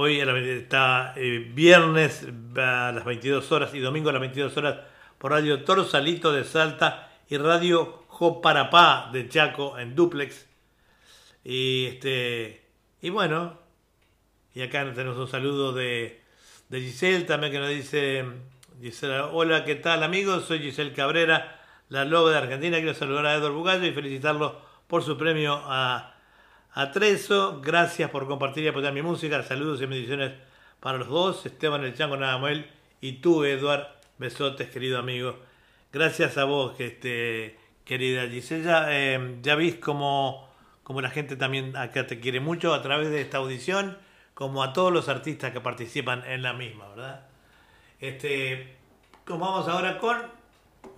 [0.00, 2.24] Hoy la- está eh, viernes
[2.56, 4.78] a las 22 horas y domingo a las 22 horas
[5.18, 10.46] por Radio Torsalito de Salta y Radio Joparapá de Chaco en duplex.
[11.44, 12.64] Y este
[13.02, 13.58] y bueno,
[14.54, 16.20] y acá tenemos un saludo de,
[16.68, 18.24] de Giselle también que nos dice
[18.80, 20.44] Gisela, hola, ¿qué tal amigos?
[20.44, 22.76] Soy Giselle Cabrera, la loba de Argentina.
[22.76, 26.14] Quiero saludar a Eduardo Bugallo y felicitarlo por su premio a
[26.78, 29.42] a Treso, gracias por compartir y apoyar mi música.
[29.42, 30.32] Saludos y bendiciones
[30.78, 32.70] para los dos, Esteban el Chango Nadamuel
[33.00, 33.88] y tú, Eduard.
[34.18, 35.38] Besotes, querido amigo.
[35.92, 38.86] Gracias a vos, que este, querida Gisela.
[38.90, 40.48] Eh, ya viste cómo,
[40.84, 43.98] cómo la gente también acá te quiere mucho a través de esta audición,
[44.34, 47.26] como a todos los artistas que participan en la misma, ¿verdad?
[47.98, 48.76] Este,
[49.24, 50.37] como vamos ahora con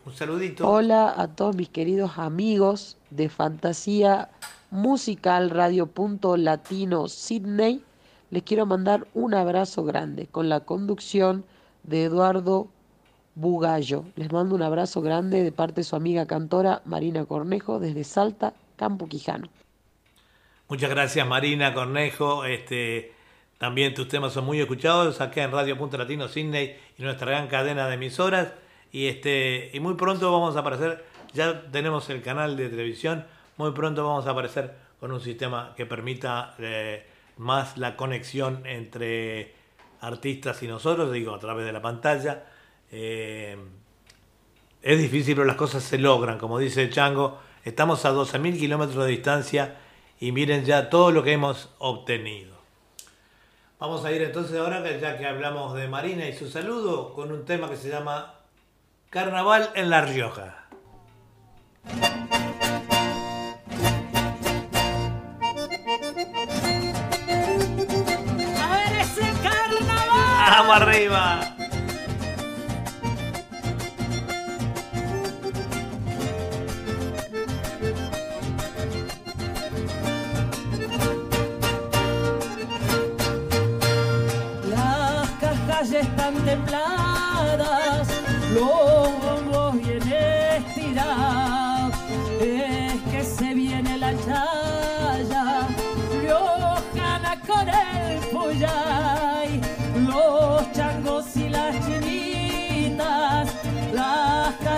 [0.04, 0.68] un saludito.
[0.68, 4.30] Hola a todos mis queridos amigos de Fantasía
[4.70, 7.82] Musical Radio Punto Latino Sydney.
[8.30, 11.44] Les quiero mandar un abrazo grande con la conducción
[11.82, 12.68] de Eduardo
[13.34, 14.04] Bugallo.
[14.16, 18.54] Les mando un abrazo grande de parte de su amiga cantora Marina Cornejo desde Salta,
[18.76, 19.48] Campo Quijano.
[20.68, 22.44] Muchas gracias Marina Cornejo.
[22.44, 23.12] Este,
[23.58, 27.48] también tus temas son muy escuchados acá en Radio Punto Latino Sydney y nuestra gran
[27.48, 28.52] cadena de emisoras.
[28.92, 33.24] Y, este, y muy pronto vamos a aparecer, ya tenemos el canal de televisión,
[33.56, 39.54] muy pronto vamos a aparecer con un sistema que permita eh, más la conexión entre
[40.00, 42.44] artistas y nosotros, digo, a través de la pantalla.
[42.90, 43.56] Eh,
[44.82, 47.38] es difícil, pero las cosas se logran, como dice Chango.
[47.64, 49.76] Estamos a 12.000 kilómetros de distancia
[50.18, 52.58] y miren ya todo lo que hemos obtenido.
[53.78, 57.44] Vamos a ir entonces ahora, ya que hablamos de Marina y su saludo, con un
[57.44, 58.39] tema que se llama
[59.10, 60.66] Carnaval en La Rioja.
[68.56, 70.48] A ver ese carnaval.
[70.48, 71.40] ¡Vamos arriba!
[84.68, 88.08] Las cajas ya están templadas,
[88.54, 88.89] los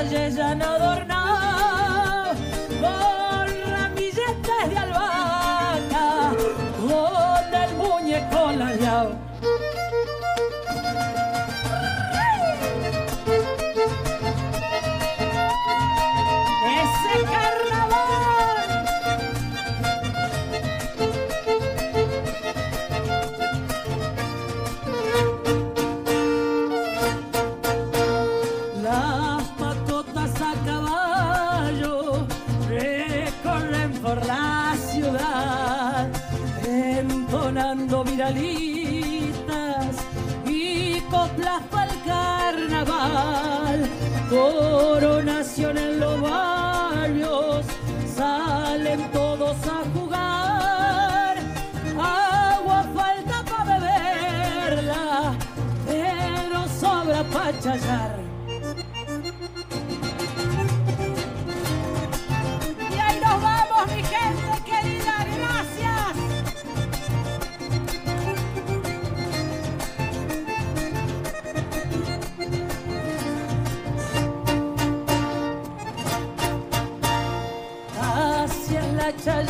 [0.02, 1.21] las calles ya han adornado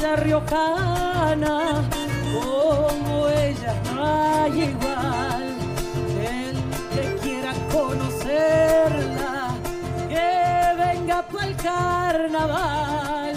[0.03, 1.88] la chaya riojana,
[2.32, 5.57] como ella no hay igual.
[6.20, 6.57] El
[6.92, 9.55] que quiera conocerla,
[10.09, 10.30] que
[10.76, 13.34] venga pa'l carnaval.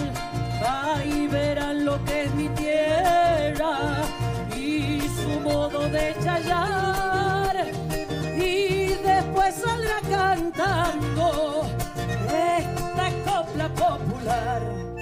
[0.66, 4.02] Ahí verán lo que es mi tierra
[4.56, 7.66] y su modo de chayar.
[8.36, 11.66] Y después saldrá cantando
[12.28, 14.95] esta copla popular.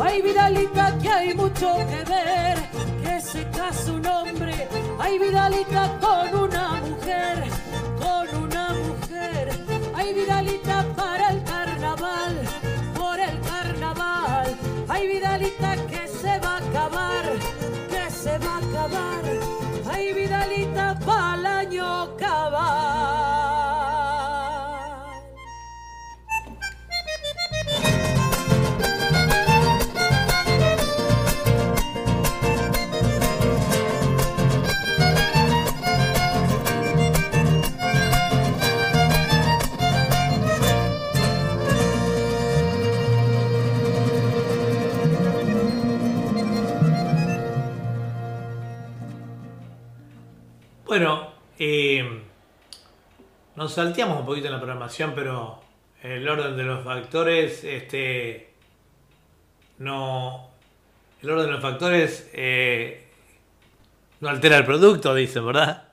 [0.00, 2.56] Ay Vidalita que hay mucho que ver,
[3.02, 4.68] que se casa un hombre,
[4.98, 7.44] ay Vidalita con una mujer,
[7.98, 9.50] con una mujer,
[9.94, 12.34] ay Vidalita para el carnaval,
[12.94, 14.56] por el carnaval,
[14.88, 17.24] ay Vidalita que se va a acabar,
[17.90, 19.24] que se va a acabar,
[19.90, 23.45] ay Vidalita para el año cabal.
[50.98, 52.22] Bueno, eh,
[53.54, 55.60] nos salteamos un poquito en la programación, pero
[56.02, 58.54] el orden de los factores, este,
[59.76, 60.52] no,
[61.20, 63.10] el orden de los factores eh,
[64.20, 65.86] no altera el producto, dicen, ¿verdad?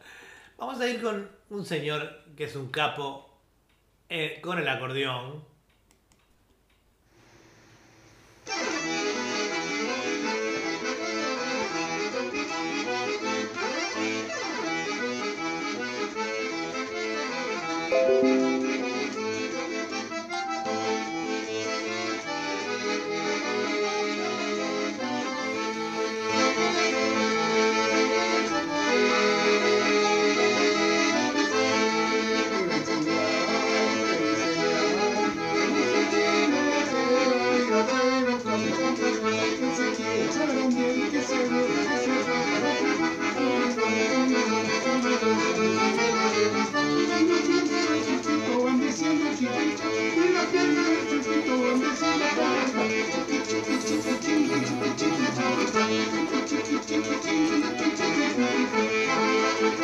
[0.58, 3.42] Vamos a ir con un señor que es un capo
[4.08, 5.44] eh, con el acordeón.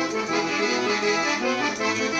[0.02, 0.14] Thank
[2.14, 2.19] you.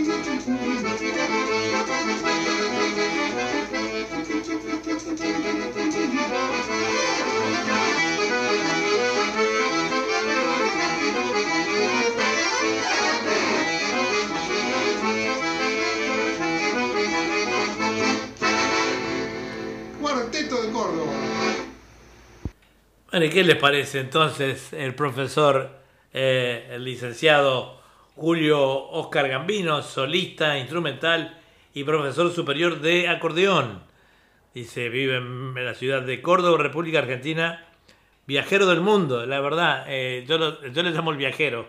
[23.21, 25.69] Bueno, ¿y qué les parece entonces el profesor,
[26.11, 27.79] eh, el licenciado
[28.15, 28.59] Julio
[28.89, 31.39] Oscar Gambino, solista, instrumental
[31.75, 33.83] y profesor superior de acordeón?
[34.55, 37.63] Dice, vive en la ciudad de Córdoba, República Argentina,
[38.25, 41.67] viajero del mundo, la verdad, eh, yo, lo- le llamo el viajero.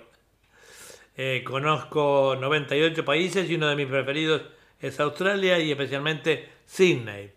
[1.19, 4.41] Eh, conozco 98 países y uno de mis preferidos
[4.81, 7.31] es Australia y especialmente Sydney.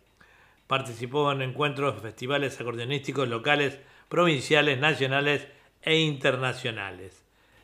[0.67, 3.77] Participó en encuentros, festivales acordeonísticos locales,
[4.09, 5.47] provinciales, nacionales
[5.81, 7.23] e internacionales.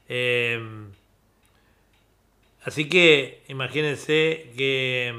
[0.09, 0.59] Eh,
[2.63, 5.13] así que imagínense que,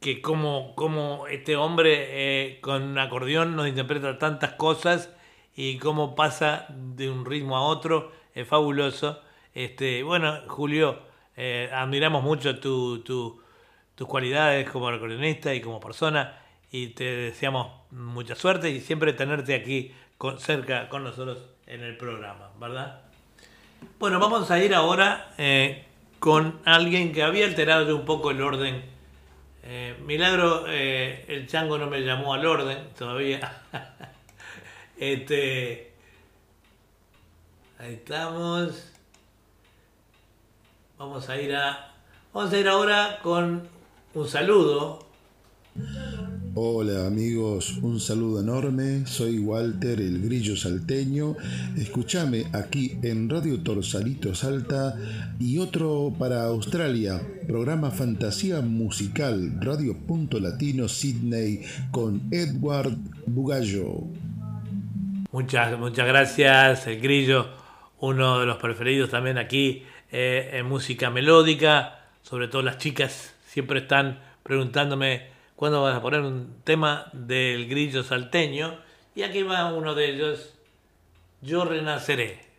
[0.00, 5.10] que como, como este hombre eh, con acordeón nos interpreta tantas cosas
[5.54, 9.20] y cómo pasa de un ritmo a otro, es fabuloso.
[9.54, 11.00] Este, bueno, Julio,
[11.36, 16.40] eh, admiramos mucho tu- tus cualidades como acordeonista y como persona
[16.72, 21.96] y te deseamos mucha suerte y siempre tenerte aquí con- cerca con nosotros en el
[21.96, 23.00] programa, ¿verdad?
[23.98, 25.84] Bueno, vamos a ir ahora eh,
[26.18, 28.84] con alguien que había alterado un poco el orden.
[29.62, 33.62] Eh, milagro, eh, el chango no me llamó al orden todavía.
[34.98, 35.92] este,
[37.78, 38.92] ahí estamos.
[40.98, 41.92] Vamos a ir a,
[42.32, 43.66] vamos a ir ahora con
[44.14, 45.06] un saludo.
[46.56, 51.36] Hola amigos, un saludo enorme, soy Walter el Grillo Salteño,
[51.78, 54.96] escúchame aquí en Radio Torsalito Salta
[55.38, 61.60] y otro para Australia, programa Fantasía Musical, Radio Punto Latino Sydney
[61.92, 62.96] con Edward
[63.26, 64.02] Bugallo.
[65.30, 67.46] Muchas, muchas gracias, el grillo,
[68.00, 73.78] uno de los preferidos también aquí eh, en música melódica, sobre todo las chicas siempre
[73.78, 78.78] están preguntándome cuándo vas a poner un tema del grillo salteño
[79.14, 80.54] y aquí va uno de ellos,
[81.42, 82.49] Yo renaceré.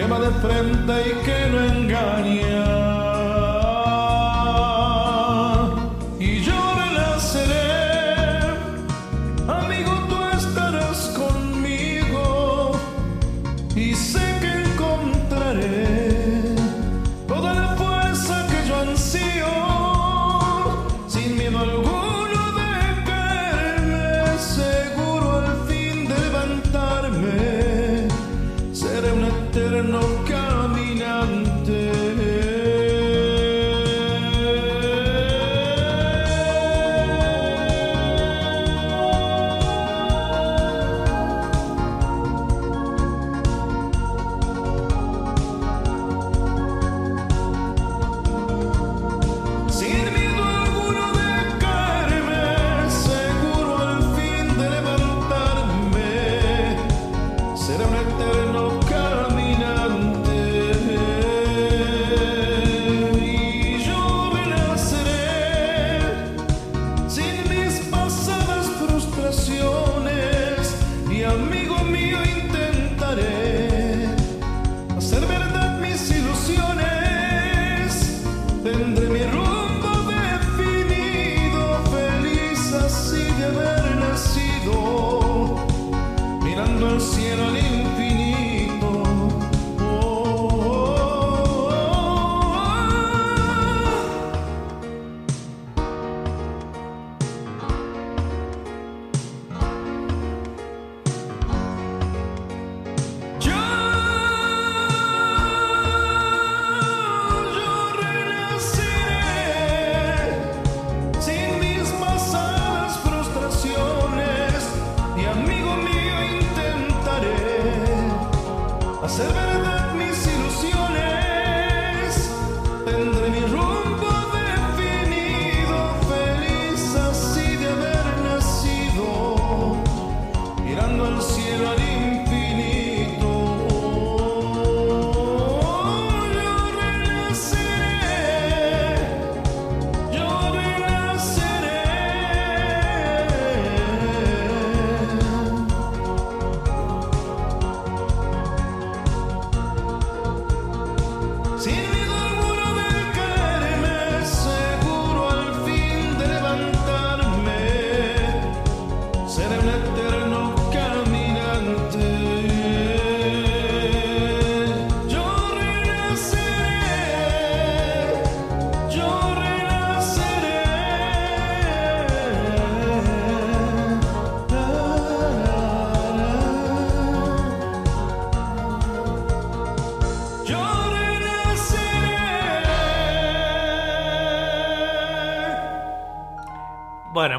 [0.00, 2.69] Que va de frente y que no engaña.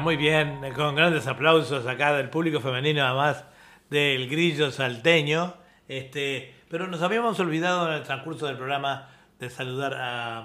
[0.02, 3.44] Muy bien, con grandes aplausos acá del público femenino, además
[3.88, 5.54] del grillo salteño.
[5.86, 10.38] Este, pero nos habíamos olvidado en el transcurso del programa de saludar a,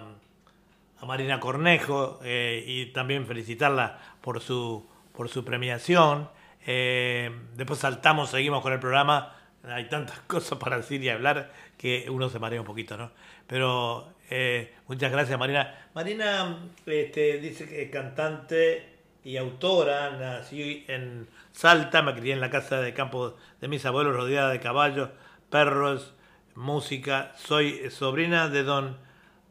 [0.99, 6.29] a Marina Cornejo eh, y también felicitarla por su, por su premiación.
[6.67, 9.35] Eh, después saltamos, seguimos con el programa.
[9.63, 13.09] Hay tantas cosas para decir y hablar que uno se marea un poquito, ¿no?
[13.47, 15.89] Pero eh, muchas gracias, Marina.
[15.95, 18.96] Marina este, dice que es cantante
[19.27, 24.15] y autora, nací en Salta, me crié en la casa de campo de mis abuelos,
[24.15, 25.09] rodeada de caballos,
[25.49, 26.13] perros,
[26.55, 27.33] música.
[27.35, 28.97] Soy sobrina de don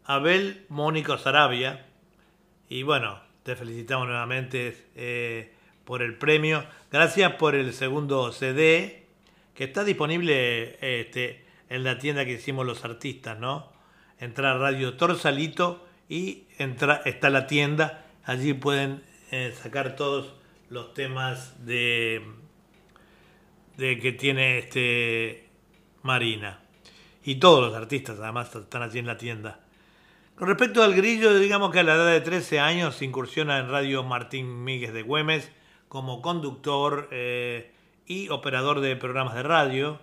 [0.06, 1.84] Abel Mónico Sarabia.
[2.70, 5.52] Y bueno, te felicitamos nuevamente eh,
[5.84, 6.64] por el premio.
[6.90, 9.04] Gracias por el segundo CD,
[9.52, 13.70] que está disponible este, en la tienda que hicimos los artistas, ¿no?
[14.20, 18.06] Entra a Radio Torsalito y entra, está la tienda.
[18.24, 20.34] Allí pueden eh, sacar todos
[20.68, 22.22] los temas de,
[23.76, 25.48] de que tiene este
[26.02, 26.60] Marina.
[27.24, 29.60] Y todos los artistas además están allí en la tienda.
[30.36, 34.04] Con respecto al grillo, digamos que a la edad de 13 años incursiona en Radio
[34.04, 35.50] Martín Míguez de Güemes
[35.88, 37.72] como conductor eh,
[38.06, 39.98] y operador de programas de radio.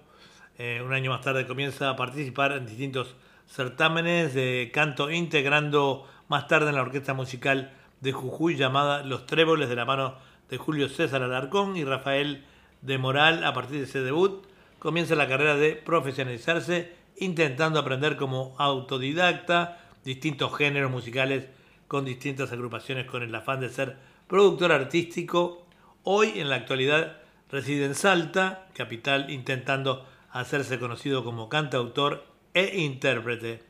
[0.58, 3.16] Eh, un año más tarde comienza a participar en distintos
[3.48, 7.72] certámenes de canto, integrando más tarde en la orquesta musical
[8.04, 10.16] de Jujuy llamada Los Tréboles de la mano
[10.50, 12.44] de Julio César Alarcón y Rafael
[12.82, 13.46] de Moral.
[13.46, 14.46] A partir de ese debut
[14.78, 21.48] comienza la carrera de profesionalizarse intentando aprender como autodidacta distintos géneros musicales
[21.88, 23.96] con distintas agrupaciones con el afán de ser
[24.28, 25.66] productor artístico.
[26.04, 33.64] Hoy en la actualidad reside en Salta, capital, intentando hacerse conocido como cantautor e intérprete,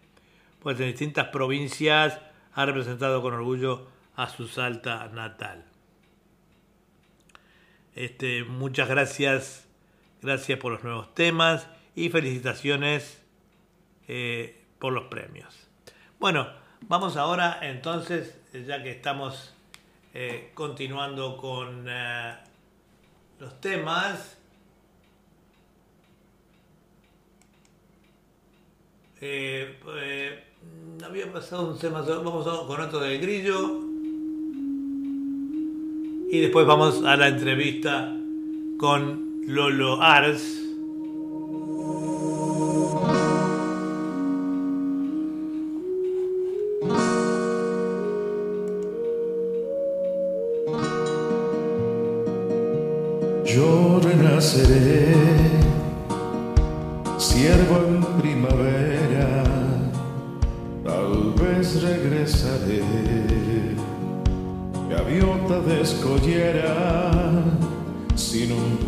[0.60, 2.20] pues en distintas provincias
[2.56, 5.66] ha representado con orgullo a su Salta natal.
[7.96, 9.68] Este, muchas gracias,
[10.22, 13.22] gracias por los nuevos temas y felicitaciones
[14.08, 15.68] eh, por los premios.
[16.20, 16.48] Bueno,
[16.82, 19.54] vamos ahora entonces, ya que estamos
[20.14, 22.36] eh, continuando con eh,
[23.40, 24.38] los temas.
[29.22, 30.44] Eh,
[31.04, 33.93] había pasado un tema, vamos con otro del grillo.
[36.34, 38.18] Y después vamos a la entrevista
[38.78, 40.64] con Lolo Ars.
[53.46, 55.14] Yo renaceré,
[57.20, 58.03] siervo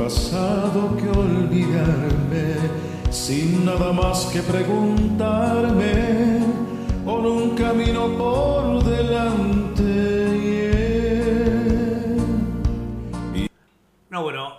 [0.06, 2.54] pasado que olvidarme,
[3.10, 6.42] sin nada más que preguntarme,
[7.04, 9.82] con un camino por delante.
[13.34, 13.50] yeah.
[14.12, 14.54] No, bueno,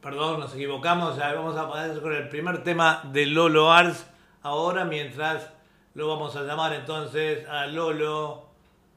[0.00, 1.16] perdón, nos equivocamos.
[1.16, 4.06] Ya vamos a poner con el primer tema de Lolo Ars
[4.42, 5.50] ahora, mientras
[5.94, 8.44] lo vamos a llamar entonces a Lolo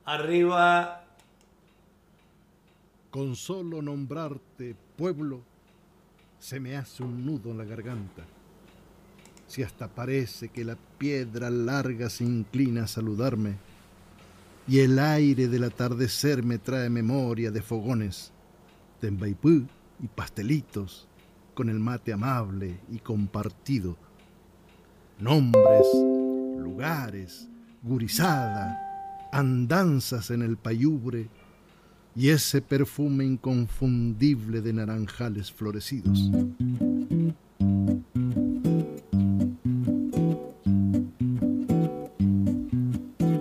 [0.06, 1.02] arriba.
[3.10, 5.42] Con solo nombrarte pueblo,
[6.46, 8.22] se me hace un nudo en la garganta.
[9.48, 13.56] Si hasta parece que la piedra larga se inclina a saludarme,
[14.68, 18.32] y el aire del atardecer me trae memoria de fogones,
[19.02, 19.66] de embaipú
[20.00, 21.08] y pastelitos,
[21.56, 23.98] con el mate amable y compartido.
[25.18, 25.88] Nombres,
[26.60, 27.48] lugares,
[27.82, 31.28] gurizada, andanzas en el payubre
[32.16, 36.32] y ese perfume inconfundible de naranjales florecidos.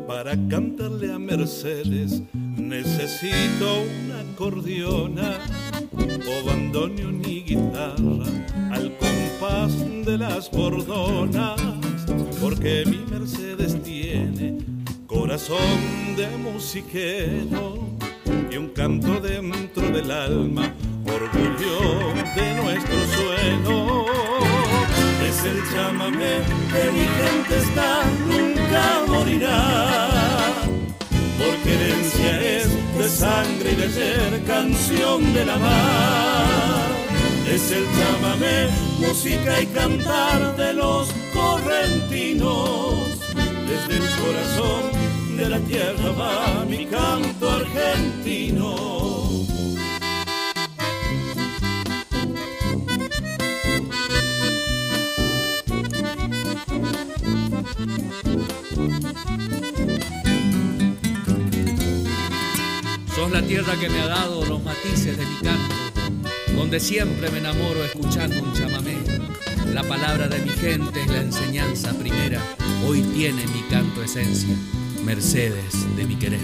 [0.06, 5.38] Para cantarle a Mercedes necesito una acordeona
[5.92, 8.26] o bandoneón ni guitarra
[8.72, 11.60] al compás de las bordonas,
[12.40, 14.58] porque mi Mercedes tiene
[15.06, 15.58] corazón
[16.16, 17.83] de musiquero
[18.54, 20.72] y un canto dentro del alma,
[21.06, 24.06] orgullo de nuestro suelo.
[25.26, 26.36] Es el chamamé
[26.70, 30.52] que mi gente está, nunca morirá
[31.36, 36.90] porque herencia es de sangre y de ser canción de la mar.
[37.50, 38.68] Es el chamamé,
[39.00, 43.18] música y cantar de los correntinos.
[43.66, 44.93] Desde el corazón
[45.36, 48.76] de la tierra va mi canto argentino.
[63.14, 65.74] Sos la tierra que me ha dado los matices de mi canto,
[66.56, 68.96] donde siempre me enamoro escuchando un chamamé.
[69.72, 72.40] La palabra de mi gente es la enseñanza primera,
[72.86, 74.54] hoy tiene mi canto esencia.
[75.04, 76.40] Mercedes de mi querer.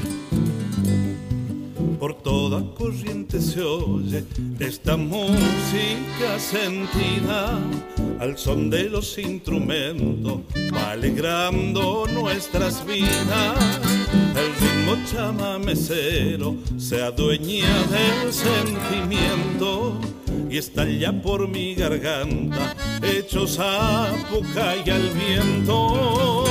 [1.99, 4.25] Por toda corriente se oye
[4.59, 7.59] esta música sentida
[8.19, 10.41] al son de los instrumentos,
[10.87, 13.81] alegrando nuestras vidas.
[14.37, 19.99] El ritmo chamamecero se adueña del sentimiento
[20.51, 26.45] y estalla por mi garganta, hechos a boca y al viento.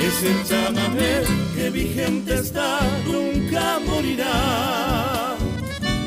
[0.00, 1.22] Es el chamamé
[1.54, 5.36] que vigente está, nunca morirá.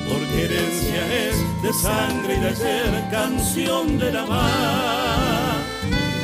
[0.07, 5.55] Porque herencia es de sangre y de ayer, canción de la mar.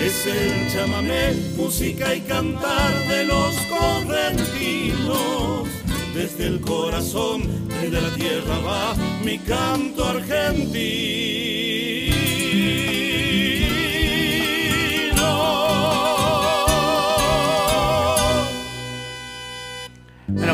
[0.01, 5.67] Es el chamamé, música y cantar de los correntinos.
[6.13, 8.95] Desde el corazón, desde la tierra va
[9.25, 11.46] mi canto argentino.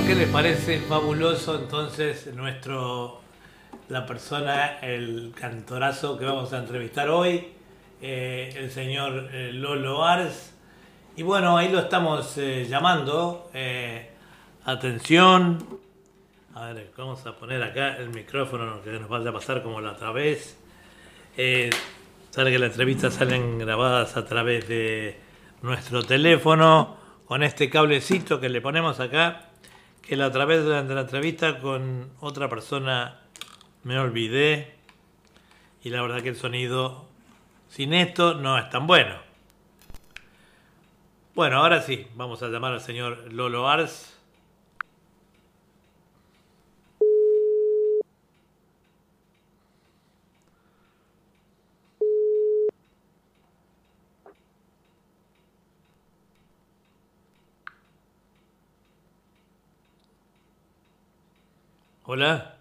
[0.08, 3.22] ¿Qué les parece fabuloso entonces nuestro
[3.89, 7.47] la persona, el cantorazo que vamos a entrevistar hoy,
[8.01, 10.54] eh, el señor eh, Lolo Ars?
[11.16, 13.49] Y bueno, ahí lo estamos eh, llamando.
[14.66, 15.80] atención.
[16.56, 19.93] A ver, vamos a poner acá el micrófono que nos vaya a pasar como la
[19.93, 20.58] otra vez.
[22.30, 25.20] Sabe que las entrevistas salen grabadas a través de
[25.62, 29.53] nuestro teléfono con este cablecito que le ponemos acá.
[30.04, 33.22] Que la otra vez durante la entrevista con otra persona
[33.84, 34.76] me olvidé.
[35.84, 37.06] Y la verdad que el sonido
[37.70, 39.16] sin esto no es tan bueno.
[41.36, 44.12] Bueno, ahora sí, vamos a llamar al señor Lolo Ars.
[62.14, 62.57] Hola.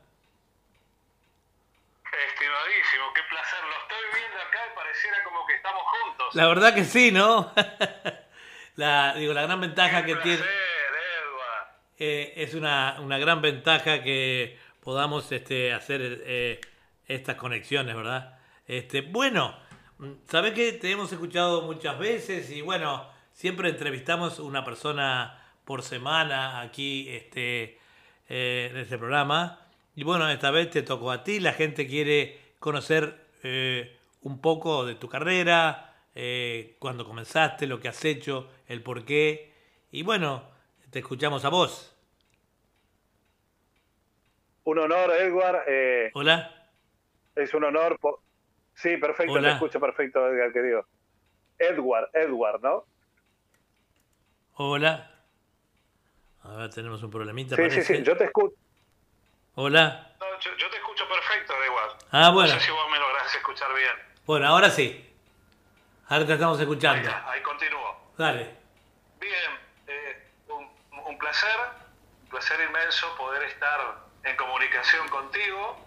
[2.06, 3.58] Estimadísimo, qué placer.
[3.64, 6.34] Lo estoy viendo acá y pareciera como que estamos juntos.
[6.34, 7.52] La verdad que sí, ¿no?
[8.76, 10.42] la, digo, la gran ventaja que tiene
[11.98, 16.58] eh, es una, una gran ventaja que podamos este, hacer eh,
[17.06, 18.38] estas conexiones, ¿verdad?
[18.66, 19.54] Este, bueno,
[20.30, 26.62] sabes que te hemos escuchado muchas veces y bueno, siempre entrevistamos una persona por semana
[26.62, 27.81] aquí este,
[28.34, 29.60] eh, en este programa.
[29.94, 34.86] Y bueno, esta vez te tocó a ti, la gente quiere conocer eh, un poco
[34.86, 39.52] de tu carrera, eh, cuándo comenzaste, lo que has hecho, el por qué.
[39.90, 40.44] Y bueno,
[40.90, 41.94] te escuchamos a vos.
[44.64, 45.64] Un honor, Edward.
[45.68, 46.70] eh, Hola.
[47.34, 47.98] es un honor.
[48.72, 49.48] Sí, perfecto, Hola.
[49.48, 50.86] te escucho perfecto, Edgar, querido.
[51.58, 52.86] Edward, Edward, ¿no?
[54.54, 55.11] Hola.
[56.44, 57.56] A ver, tenemos un problemita.
[57.56, 57.96] Sí, sí, parece.
[57.96, 58.54] sí, yo te escucho.
[59.54, 60.08] Hola.
[60.18, 61.98] No, yo, yo te escucho perfecto, Edward.
[62.10, 62.52] Ah, bueno.
[62.54, 63.92] No sé si vos me lográs escuchar bien.
[64.26, 65.08] Bueno, ahora sí.
[66.08, 67.10] Ahora te estamos escuchando.
[67.26, 68.12] Ahí continúo.
[68.18, 68.56] Dale.
[69.20, 70.68] Bien, eh, un,
[71.06, 71.56] un placer,
[72.24, 73.80] un placer inmenso poder estar
[74.24, 75.78] en comunicación contigo.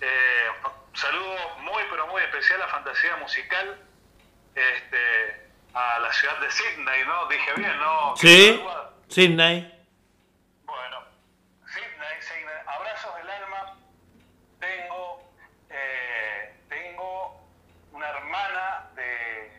[0.00, 0.48] Eh,
[0.94, 3.80] saludo muy, pero muy especial a Fantasía Musical,
[4.54, 7.26] este, a la ciudad de Sydney, ¿no?
[7.28, 8.16] Dije bien, ¿no?
[8.16, 8.62] Sí,
[9.08, 9.86] Sydney.
[10.64, 10.98] Bueno,
[11.66, 13.76] Sydney, Sydney, abrazos del alma.
[14.60, 15.30] Tengo,
[15.70, 17.40] eh, tengo
[17.92, 19.52] una hermana de,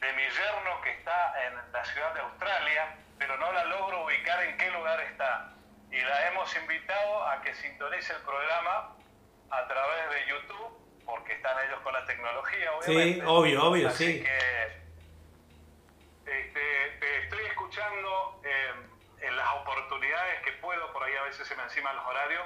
[0.00, 4.42] de mi yerno que está en la ciudad de Australia, pero no la logro ubicar
[4.44, 5.52] en qué lugar está.
[5.90, 8.94] Y la hemos invitado a que sintonice el programa
[9.50, 13.14] a través de YouTube, porque están ellos con la tecnología, obviamente.
[13.20, 14.22] Sí, obvio, obvio, Así sí.
[14.24, 14.82] que
[16.26, 18.72] este, te estoy escuchando eh,
[19.20, 22.42] en las oportunidades que puedo, por ahí a veces se me enciman los horarios.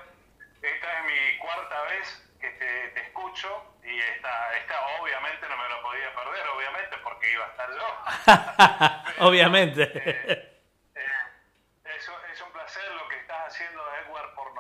[0.61, 5.69] Esta es mi cuarta vez que te, te escucho y esta, esta obviamente no me
[5.69, 9.25] lo podía perder, obviamente, porque iba a estar yo.
[9.27, 9.83] Obviamente.
[11.85, 14.55] Es, un- es un placer lo que estás haciendo, Edward, por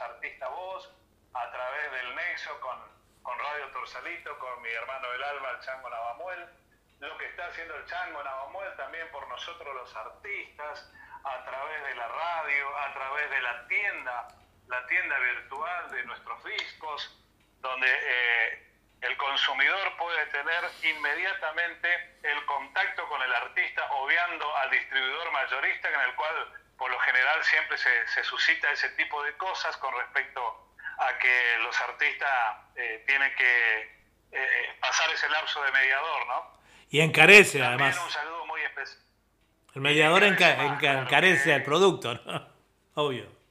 [0.00, 0.90] artistas vos,
[1.34, 2.78] a través del Nexo con,
[3.22, 6.48] con Radio Torsalito, con mi hermano del alma, el Chango Navamuel.
[7.00, 10.90] Lo que está haciendo el Chango Navamuel también por nosotros los artistas,
[11.24, 14.28] a través de la radio, a través de la tienda,
[14.68, 17.18] la tienda virtual de nuestros discos,
[17.60, 18.71] donde eh,
[19.02, 21.88] el consumidor puede tener inmediatamente
[22.22, 26.34] el contacto con el artista, obviando al distribuidor mayorista, en el cual
[26.78, 31.80] por lo general siempre se, suscita ese tipo de cosas con respecto a que los
[31.80, 32.30] artistas
[32.76, 36.58] eh, tienen que eh, pasar ese lapso de mediador, ¿no?
[36.88, 38.04] Y encarece, También además.
[38.04, 39.02] un saludo muy especial.
[39.74, 42.48] El mediador encarece el producto, ¿no?
[42.94, 43.41] Obvio.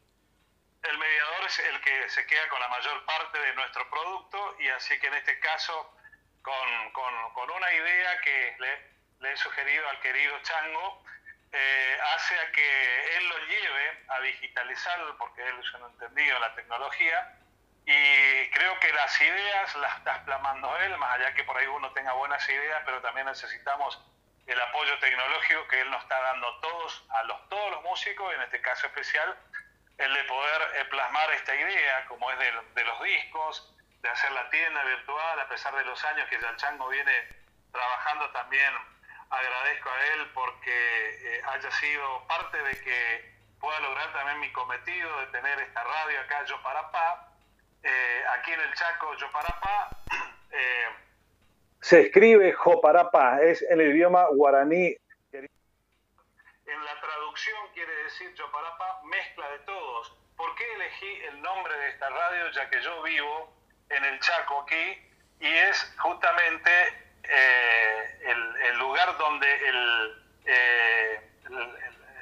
[1.52, 5.08] Es el que se queda con la mayor parte de nuestro producto y así que
[5.08, 5.98] en este caso,
[6.42, 11.04] con, con, una idea que le, he sugerido al querido Chango,
[11.52, 16.42] eh, hace a que él lo lleve a digitalizarlo, porque él es un entendido en
[16.42, 17.38] la tecnología,
[17.86, 21.92] y creo que las ideas las está plasmando él, más allá que por ahí uno
[21.92, 24.00] tenga buenas ideas, pero también necesitamos
[24.48, 28.42] el apoyo tecnológico que él nos está dando todos, a los, todos los músicos, en
[28.42, 29.38] este caso especial,
[30.02, 34.50] el de poder eh, plasmar esta idea, como es de, los discos, de hacer la
[34.50, 37.12] tienda virtual, a pesar de los años que ya el Chango viene
[37.72, 38.74] trabajando también,
[39.30, 45.20] agradezco a él porque eh, haya sido parte de que pueda lograr también mi cometido
[45.20, 47.30] de tener esta radio acá, Yo Parapá,
[47.84, 49.90] eh, aquí en el Chaco, Yo Parapá,
[51.82, 54.96] se escribe Joparapa, es en el idioma guaraní.
[56.72, 60.14] En la traducción quiere decir Joparapa, mezcla de todos.
[60.38, 62.50] ¿Por qué elegí el nombre de esta radio?
[62.52, 63.54] Ya que yo vivo
[63.90, 65.12] en el Chaco aquí
[65.42, 66.72] y es justamente
[67.24, 68.20] eh,
[68.70, 71.30] el, lugar donde el, eh,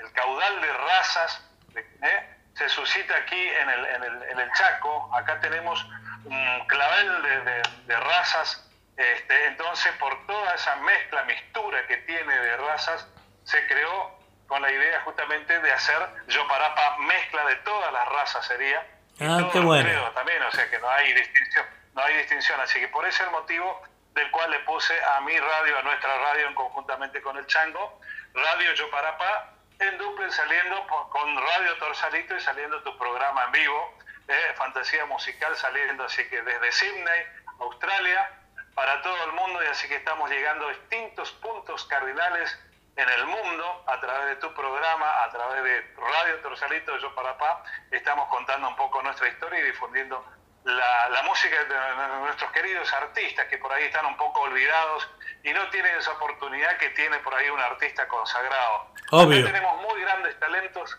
[0.02, 5.12] el, caudal de razas eh, se suscita aquí en el, en, en el, Chaco.
[5.14, 5.86] Acá tenemos
[6.26, 8.66] un clavel de, de razas
[9.00, 13.08] este, entonces, por toda esa mezcla, mistura que tiene de razas,
[13.46, 14.19] se creó
[14.50, 18.86] con la idea justamente de hacer Yoparapa mezcla de todas las razas sería.
[19.22, 20.12] Ah, qué bueno.
[20.12, 22.60] también, o sea que no hay distinción, no hay distinción.
[22.60, 23.82] Así que por ese el motivo
[24.16, 28.02] del cual le puse a mi radio, a nuestra radio, en conjuntamente con el Chango,
[28.34, 33.98] Radio Yoparapa, en duple saliendo con Radio Torsalito y saliendo tu programa en vivo,
[34.28, 37.24] eh, Fantasía Musical saliendo, así que desde Sydney,
[37.60, 38.32] Australia,
[38.74, 42.58] para todo el mundo y así que estamos llegando a distintos puntos cardinales
[43.00, 47.38] en el mundo a través de tu programa, a través de Radio Torsalito Yo para
[47.38, 50.26] Pa, estamos contando un poco nuestra historia y difundiendo
[50.66, 55.08] la, música de nuestros queridos artistas que por ahí están un poco olvidados
[55.44, 58.88] y no tienen esa oportunidad que tiene por ahí un artista consagrado.
[59.12, 59.46] Obvio.
[59.46, 60.98] tenemos muy grandes talentos,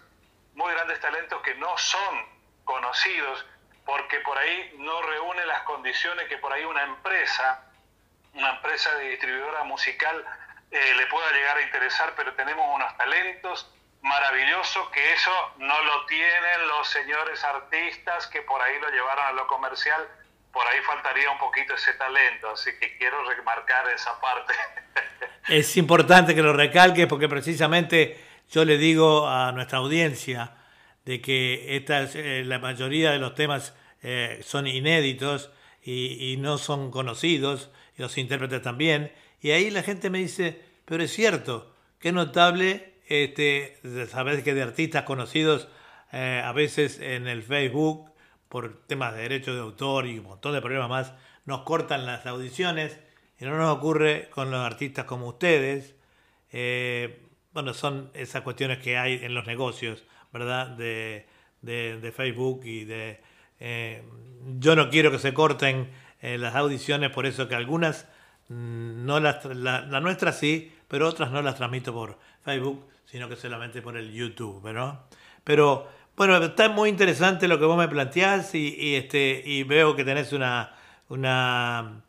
[0.54, 2.26] muy grandes talentos que no son
[2.64, 3.44] conocidos
[3.84, 7.66] porque por ahí no reúnen las condiciones que por ahí una empresa
[8.34, 10.24] una empresa de distribuidora musical
[10.70, 13.68] eh, le pueda llegar a interesar, pero tenemos unos talentos
[14.02, 19.32] maravillosos que eso no lo tienen los señores artistas que por ahí lo llevaron a
[19.32, 20.06] lo comercial.
[20.52, 24.54] Por ahí faltaría un poquito ese talento, así que quiero remarcar esa parte.
[25.48, 30.56] Es importante que lo recalques porque precisamente yo le digo a nuestra audiencia
[31.04, 35.50] de que esta, eh, la mayoría de los temas eh, son inéditos
[35.82, 39.12] y, y, no son conocidos los intérpretes también.
[39.40, 44.62] Y ahí la gente me dice, pero es cierto, qué notable, este, saber que de
[44.62, 45.68] artistas conocidos
[46.12, 48.10] eh, a veces en el Facebook,
[48.48, 51.12] por temas de derechos de autor y un montón de problemas más,
[51.44, 52.98] nos cortan las audiciones
[53.38, 55.94] y no nos ocurre con los artistas como ustedes.
[56.52, 57.22] Eh,
[57.52, 60.68] bueno, son esas cuestiones que hay en los negocios, ¿verdad?
[60.68, 61.26] De,
[61.62, 63.20] de, Facebook y de...
[63.60, 64.02] Eh,
[64.58, 65.90] yo no quiero que se corten
[66.22, 68.06] las audiciones, por eso que algunas,
[68.50, 73.80] no las, la, nuestra sí, pero otras no las transmito por Facebook, sino que solamente
[73.80, 74.60] por el YouTube.
[75.44, 80.04] Pero bueno, está muy interesante lo que vos me planteás y, este, y veo que
[80.04, 80.74] tenés una,
[81.08, 82.02] una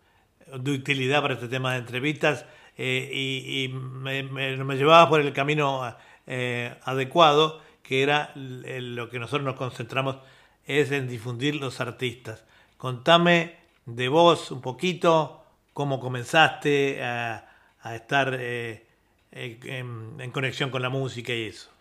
[0.51, 2.45] utilidad para este tema de entrevistas
[2.75, 5.95] eh, y, me, me, llevaba por el camino
[6.25, 10.17] eh, adecuado, que era lo que nosotros nos concentramos,
[10.65, 12.43] es en difundir los artistas.
[12.77, 15.40] Contame de vos un poquito,
[15.73, 17.47] cómo comenzaste a,
[17.95, 18.85] estar eh,
[19.31, 21.71] en, conexión con la música y eso.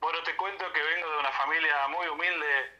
[0.00, 2.72] Bueno, te cuento que vengo de una familia muy humilde,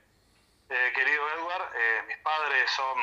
[0.70, 1.72] eh, querido Edward.
[1.76, 2.98] Eh, mis padres son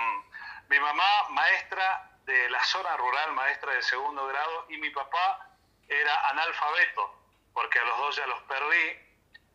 [0.69, 5.49] mi mamá, maestra de la zona rural, maestra de segundo grado, y mi papá
[5.87, 7.15] era analfabeto,
[7.53, 9.05] porque a los dos ya los perdí.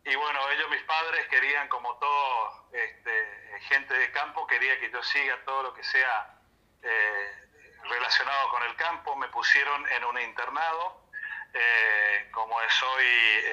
[0.05, 5.01] Y bueno, ellos, mis padres, querían, como todo este, gente de campo quería que yo
[5.03, 6.39] siga todo lo que sea
[6.81, 7.31] eh,
[7.89, 9.15] relacionado con el campo.
[9.15, 11.07] Me pusieron en un internado,
[11.53, 13.05] eh, como soy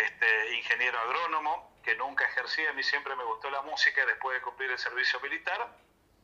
[0.05, 4.43] este, ingeniero agrónomo, que nunca ejercí, a mí siempre me gustó la música después de
[4.43, 5.69] cumplir el servicio militar.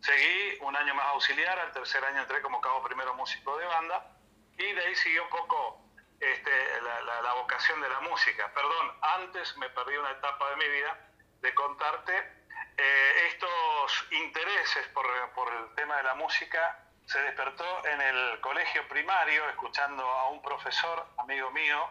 [0.01, 4.15] seguí un año más auxiliar, al tercer año entré como cabo primero músico de banda
[4.59, 5.81] y de ahí siguió un poco
[6.21, 6.51] este,
[6.83, 8.53] la, vocación de la música.
[8.55, 12.44] Perdón, antes me perdí una etapa de mi vida de contarte
[12.77, 18.87] eh, estos intereses por, por el tema de la música se despertó en el colegio
[18.89, 21.89] primario escuchando a un profesor, amigo mío,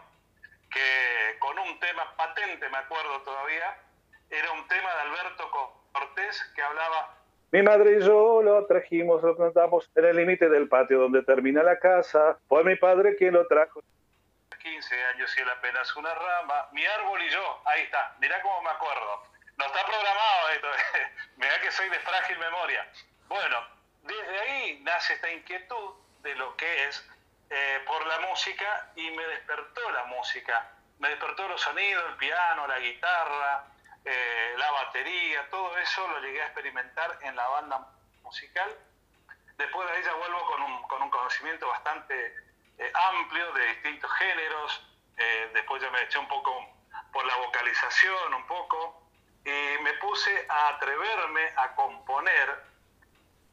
[0.71, 3.77] que con un tema patente, me acuerdo todavía,
[4.29, 5.51] era un tema de Alberto
[5.91, 7.23] Cortés que hablaba
[7.53, 11.61] mi madre y yo lo trajimos, lo plantamos en el límite del patio donde termina
[11.61, 12.39] la casa.
[12.49, 13.83] Fue mi padre quien lo trajo.
[14.59, 16.69] 15 años y él apenas una rama.
[16.71, 18.15] Mi árbol y yo, ahí está.
[18.19, 19.21] Mirá cómo me acuerdo.
[19.63, 20.67] No está programado esto.
[21.37, 22.85] Mirá que soy de frágil memoria.
[23.29, 23.65] Bueno,
[24.01, 27.09] desde ahí nace esta inquietud de lo que es
[27.49, 30.69] eh, por la música y me despertó la música.
[30.99, 33.67] Me despertó los sonidos, el piano, la guitarra,
[34.03, 37.87] eh, la batería, todo eso lo llegué a experimentar en la banda
[38.21, 38.69] musical.
[39.55, 42.35] Después de ella vuelvo con un, con un conocimiento bastante
[42.79, 44.89] eh, amplio de distintos géneros.
[45.53, 46.51] Después ya me eché un poco
[47.13, 49.02] por la vocalización, un poco.
[49.45, 52.49] Y me puse a atreverme a componer.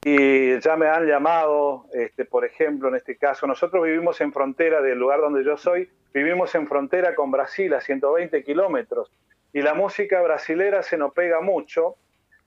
[0.02, 4.80] Y ya me han llamado, este, por ejemplo, en este caso, nosotros vivimos en frontera
[4.80, 9.12] del lugar donde yo soy, vivimos en frontera con Brasil a 120 kilómetros
[9.52, 11.96] y la música brasilera se nos pega mucho.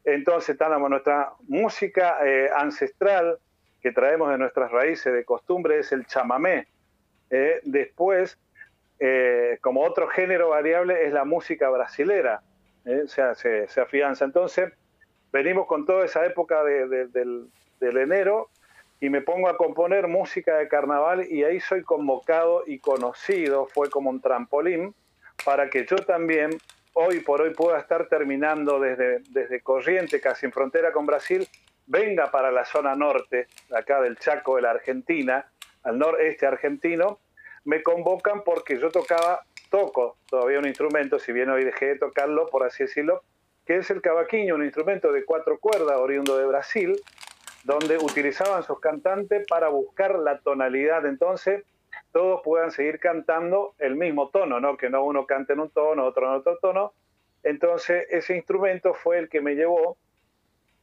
[0.04, 3.38] Entonces, tenemos nuestra música eh, ancestral
[3.84, 6.68] que traemos de nuestras raíces de costumbre es el chamamé.
[7.30, 8.40] Eh, después,
[9.00, 12.42] eh, como otro género variable, es la música brasilera.
[12.86, 14.26] O sea, se, afianza.
[14.26, 14.72] Entonces,
[15.32, 17.12] venimos con toda esa época del,
[17.80, 18.50] del enero
[19.00, 23.90] y me pongo a componer música de carnaval y ahí soy convocado y conocido, fue
[23.90, 24.96] como un trampolín
[25.44, 26.52] para que yo también
[26.94, 31.48] hoy por hoy pueda estar terminando desde, desde Corriente, casi en frontera con Brasil,
[31.86, 35.46] venga para la zona norte, acá del Chaco de la Argentina,
[35.84, 37.20] al noreste argentino,
[37.66, 39.42] me convocan porque yo tocaba,
[39.74, 43.24] toco todavía un instrumento, si bien hoy dejé de tocarlo, por así decirlo,
[43.66, 46.96] que es el cavaquinho, un instrumento de cuatro cuerdas oriundo de Brasil,
[47.64, 51.08] donde utilizaban sus cantantes para buscar la tonalidad.
[51.08, 51.64] Entonces,
[52.12, 54.78] todos puedan seguir cantando el mismo tono, ¿no?
[54.78, 56.94] Que no uno cante en un tono, otro en otro tono.
[57.42, 59.98] Entonces, ese instrumento fue el que me llevó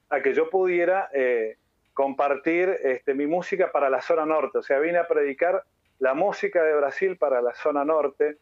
[0.09, 1.59] a que yo pudiera eh,
[1.95, 4.59] compartir este, mi música para la zona norte.
[4.59, 5.63] O sea, vine a predicar
[6.01, 8.39] la música de Brasil para la zona norte.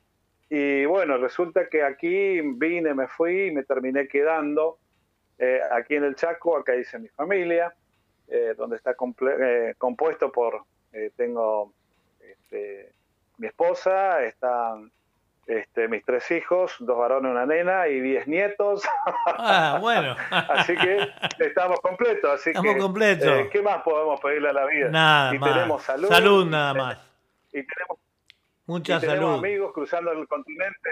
[0.50, 4.78] Y bueno, resulta que aquí vine, me fui y me terminé quedando
[5.38, 7.74] eh, aquí en el Chaco, acá hice mi familia,
[8.28, 10.64] eh, donde está compuesto por,
[11.16, 11.72] tengo
[12.20, 12.92] este,
[13.36, 14.90] mi esposa, están
[15.48, 18.82] este, mis tres hijos, dos varones, una nena y diez nietos.
[19.26, 20.14] Ah, bueno.
[20.30, 21.08] así que
[21.38, 22.30] estamos completos.
[22.34, 23.26] Así estamos que, completos.
[23.26, 24.90] Eh, ¿Qué más podemos pedirle a la vida?
[24.90, 25.52] Nada y más.
[25.54, 26.08] tenemos salud.
[26.08, 26.98] Salud nada más.
[27.48, 27.98] Y tenemos,
[28.68, 30.90] Mucha y tenemos amigos cruzando el continente.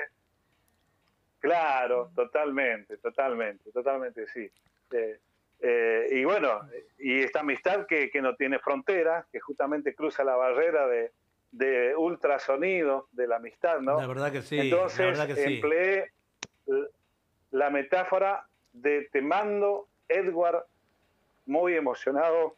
[1.38, 4.50] Claro, totalmente, totalmente, totalmente, sí.
[4.90, 5.20] Eh,
[5.60, 6.62] eh, y bueno,
[6.98, 11.12] y esta amistad que, que no tiene frontera, que justamente cruza la barrera de,
[11.52, 14.00] de ultrasonido, de la amistad, ¿no?
[14.00, 14.58] La verdad que sí.
[14.58, 15.54] Entonces la verdad que sí.
[15.56, 16.12] empleé
[17.50, 20.64] la metáfora de te mando, Edward,
[21.44, 22.56] muy emocionado.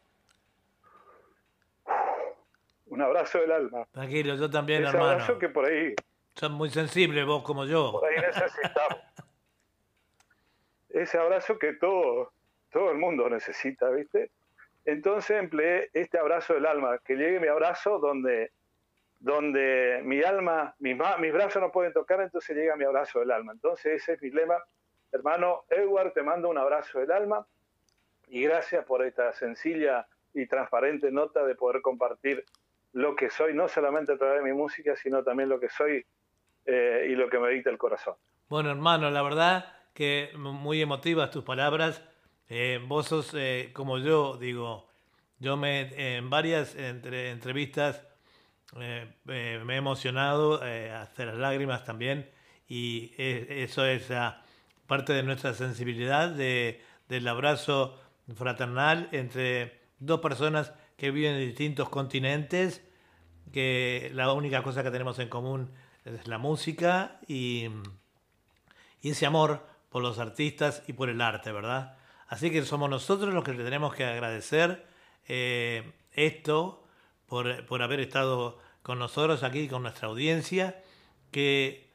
[2.89, 3.85] Un abrazo del alma.
[3.91, 5.11] Tranquilo, yo también, Ese hermano.
[5.13, 5.93] abrazo que por ahí,
[6.35, 7.91] Son muy sensibles vos como yo.
[7.91, 8.99] por ahí necesitamos.
[10.89, 12.31] Ese abrazo que todo,
[12.71, 14.31] todo el mundo necesita, ¿viste?
[14.85, 18.51] Entonces empleé este abrazo del alma, que llegue mi abrazo donde,
[19.19, 23.31] donde mi alma, mis, ma- mis brazos no pueden tocar, entonces llega mi abrazo del
[23.31, 23.51] alma.
[23.51, 24.55] Entonces ese es mi lema.
[25.11, 27.45] Hermano Edward, te mando un abrazo del alma
[28.27, 32.45] y gracias por esta sencilla y transparente nota de poder compartir
[32.93, 36.05] lo que soy, no solamente a través de mi música, sino también lo que soy
[36.65, 38.15] eh, y lo que me dicta el corazón.
[38.49, 42.03] Bueno, hermano, la verdad que muy emotivas tus palabras.
[42.47, 44.87] Eh, vos sos eh, como yo, digo,
[45.39, 48.03] yo me en varias entre- entrevistas
[48.79, 52.29] eh, eh, me he emocionado eh, hasta las lágrimas también
[52.67, 54.11] y eso es
[54.85, 57.99] parte de nuestra sensibilidad de, del abrazo
[58.35, 62.83] fraternal entre dos personas que viven en distintos continentes,
[63.53, 65.71] que la única cosa que tenemos en común
[66.05, 67.69] es la música y,
[69.01, 71.97] ese amor por los artistas y por el arte, ¿verdad?
[72.27, 74.85] Así que somos nosotros los que tenemos que agradecer
[75.27, 76.83] eh, esto
[77.25, 80.83] por, por haber estado con nosotros aquí, con nuestra audiencia,
[81.31, 81.89] que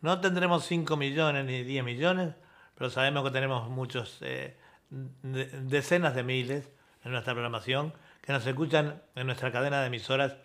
[0.00, 2.34] no tendremos 5 millones ni 10 millones,
[2.74, 4.56] pero sabemos que tenemos muchos eh,
[4.90, 6.68] de- decenas de miles
[7.04, 10.36] en nuestra programación que nos escuchan en nuestra cadena de emisoras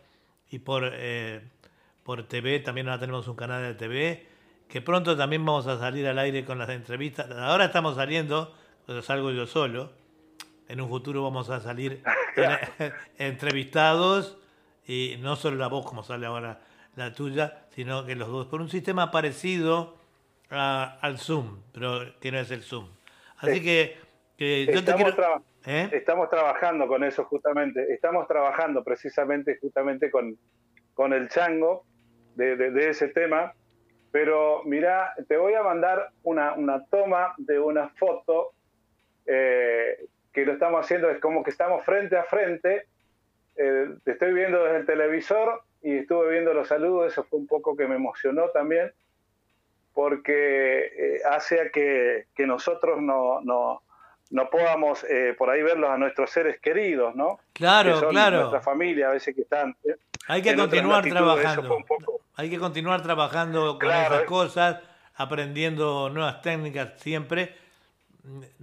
[0.51, 1.41] y por, eh,
[2.03, 2.59] por TV.
[2.59, 4.27] También ahora tenemos un canal de TV
[4.67, 7.29] que pronto también vamos a salir al aire con las entrevistas.
[7.31, 8.53] Ahora estamos saliendo,
[8.85, 9.91] pero salgo yo solo.
[10.67, 12.03] En un futuro vamos a salir
[12.79, 14.37] en- entrevistados
[14.87, 16.59] y no solo la voz como sale ahora
[16.95, 19.97] la tuya, sino que los dos por un sistema parecido
[20.49, 22.87] a- al Zoom, pero que no es el Zoom.
[23.37, 23.97] Así que,
[24.37, 25.15] que yo te quiero...
[25.69, 25.89] ¿Eh?
[25.91, 27.93] estamos trabajando con eso justamente.
[27.93, 30.37] Estamos trabajando precisamente justamente con,
[30.93, 31.83] con el chango
[32.35, 33.53] de, ese tema.
[34.09, 38.53] Pero mira, te voy a mandar una, una toma de una foto
[39.25, 42.85] eh, que lo estamos haciendo, es como que estamos frente a frente.
[43.57, 47.47] Eh, te estoy viendo desde el televisor y estuve viendo los saludos, eso fue un
[47.47, 48.93] poco que me emocionó también,
[49.93, 53.81] porque hace que, que nosotros no, no,
[54.31, 57.39] no podamos eh, por ahí verlos a nuestros seres queridos, ¿no?
[57.53, 58.37] Claro, Que son claro.
[58.41, 59.75] Nuestra familia, a veces que están.
[59.85, 59.95] eh,
[60.27, 61.77] Hay que continuar trabajando.
[61.87, 64.25] poco- Hay que continuar trabajando con Claro, esas eh.
[64.25, 64.77] cosas,
[65.15, 67.55] aprendiendo nuevas técnicas siempre,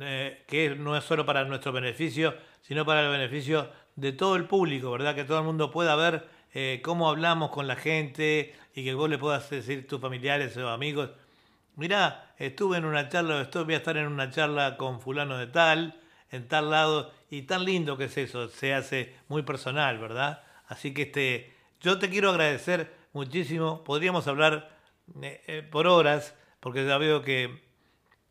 [0.00, 4.44] eh, que no es solo para nuestro beneficio, sino para el beneficio de todo el
[4.46, 5.14] público, ¿verdad?
[5.14, 9.08] Que todo el mundo pueda ver eh, cómo hablamos con la gente y que vos
[9.08, 11.10] le puedas decir tus familiares o amigos,
[11.76, 15.46] mirá, estuve en una charla, estoy, voy a estar en una charla con fulano de
[15.46, 20.42] tal, en tal lado, y tan lindo que es eso, se hace muy personal, ¿verdad?
[20.66, 24.70] Así que este, yo te quiero agradecer muchísimo, podríamos hablar
[25.22, 27.62] eh, eh, por horas, porque ya veo que,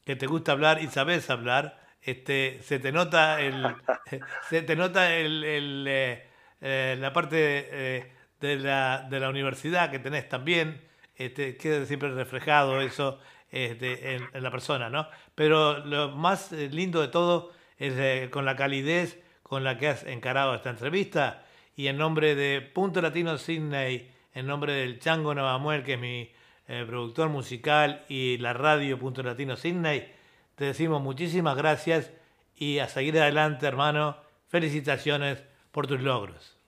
[0.05, 3.63] que te gusta hablar y sabes hablar, este, se te nota el,
[4.49, 6.27] se te nota el, el, eh,
[6.61, 7.37] eh, la parte
[7.71, 10.81] eh, de, la, de la universidad que tenés también,
[11.15, 13.19] este, queda siempre reflejado eso
[13.53, 15.07] este, en, en la persona, ¿no?
[15.35, 19.89] Pero lo más eh, lindo de todo es eh, con la calidez con la que
[19.89, 25.35] has encarado esta entrevista y en nombre de Punto Latino Sydney, en nombre del Chango
[25.35, 26.31] Navamuel, que es mi
[26.67, 30.11] eh, productor musical, y la radio Punto Latino Sydney,
[30.55, 32.11] te decimos muchísimas gracias
[32.55, 34.17] y a seguir adelante, hermano.
[34.47, 36.59] Felicitaciones por tus logros.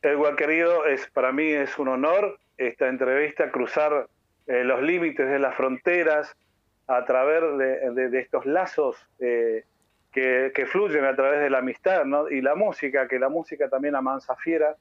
[0.00, 4.06] Edward querido, es, para mí es un honor esta entrevista, cruzar
[4.46, 6.36] eh, los límites de las fronteras
[6.86, 9.64] a través de, de- de estos lazos eh,
[10.12, 12.28] que, que fluyen a través de la amistad ¿no?
[12.28, 14.76] y la música, que la música también amansa fiera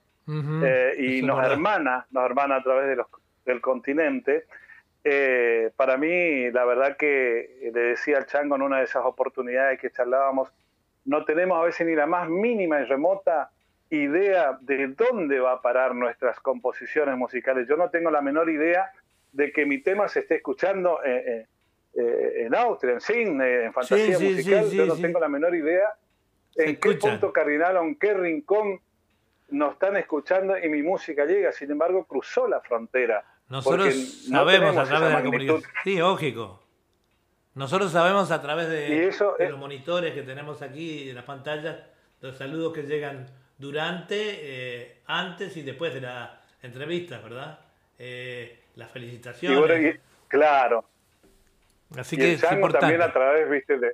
[0.64, 1.54] eh, y nos verdad.
[1.54, 3.08] hermana, nos hermana a través de los,
[3.46, 4.46] del continente.
[5.76, 9.90] Para mí, la verdad que le decía al Chango en una de esas oportunidades que
[9.92, 10.50] charlábamos,
[11.06, 13.50] no tenemos a veces ni la más mínima y remota
[13.98, 17.68] idea de dónde va a parar nuestras composiciones musicales.
[17.68, 18.92] Yo no tengo la menor idea
[19.32, 21.48] de que mi tema se esté escuchando eh, eh,
[21.96, 24.66] eh, en Austria, en Sydney, en fantasía sí, sí, musical.
[24.66, 25.94] sí, Yo no tengo la menor idea
[26.56, 28.80] en qué punto cardinal o en qué rincón
[29.50, 31.52] nos están escuchando y mi música llega.
[31.52, 33.24] Sin embargo, cruzó la frontera.
[33.50, 33.94] Nosotros
[34.30, 35.72] no sabemos a través de la comunicación.
[35.84, 36.60] Sí, lógico.
[37.56, 41.14] Nosotros sabemos a través de, Y eso de es- los monitores que tenemos aquí, de
[41.14, 41.78] las pantallas,
[42.22, 43.28] los saludos que llegan
[43.58, 47.60] durante, eh, antes y después de la entrevista, ¿verdad?
[48.00, 49.60] Eh, las Y felicitaciones.
[49.60, 50.86] bueno, y- claro.
[51.98, 52.80] Así y que el es importante.
[52.80, 53.94] también a través, viste, de,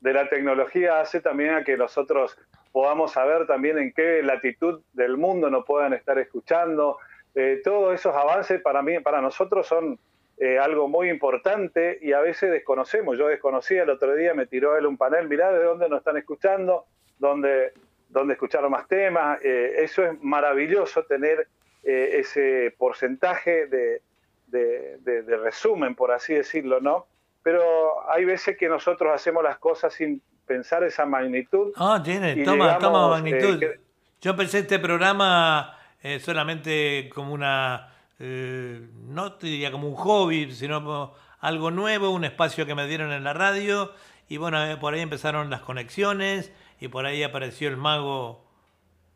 [0.00, 2.36] de la tecnología hace también a que nosotros
[2.72, 6.98] podamos saber también en qué latitud del mundo nos puedan estar escuchando.
[7.34, 9.98] Eh, todos esos avances para mí, para nosotros son
[10.38, 13.16] eh, algo muy importante y a veces desconocemos.
[13.18, 16.16] Yo desconocía el otro día, me tiró él un panel, mirá de dónde nos están
[16.18, 16.84] escuchando,
[17.18, 17.72] dónde,
[18.08, 19.38] dónde escucharon más temas.
[19.42, 21.48] Eh, eso es maravilloso tener
[21.82, 24.02] eh, ese porcentaje de,
[24.46, 27.06] de, de- de resumen, por así decirlo, ¿no?
[27.42, 27.62] Pero
[28.10, 31.72] hay veces que nosotros hacemos las cosas sin pensar esa magnitud.
[31.76, 33.58] Ah, tiene, toma, llegamos, toma eh, magnitud.
[33.60, 33.80] que-
[34.20, 40.82] Yo pensé este programa eh, solamente como una, no te diría como un hobby, sino
[40.82, 43.92] como algo nuevo, un espacio que me dieron en la radio.
[44.28, 48.44] Y bueno, por ahí empezaron las conexiones y por ahí apareció el mago,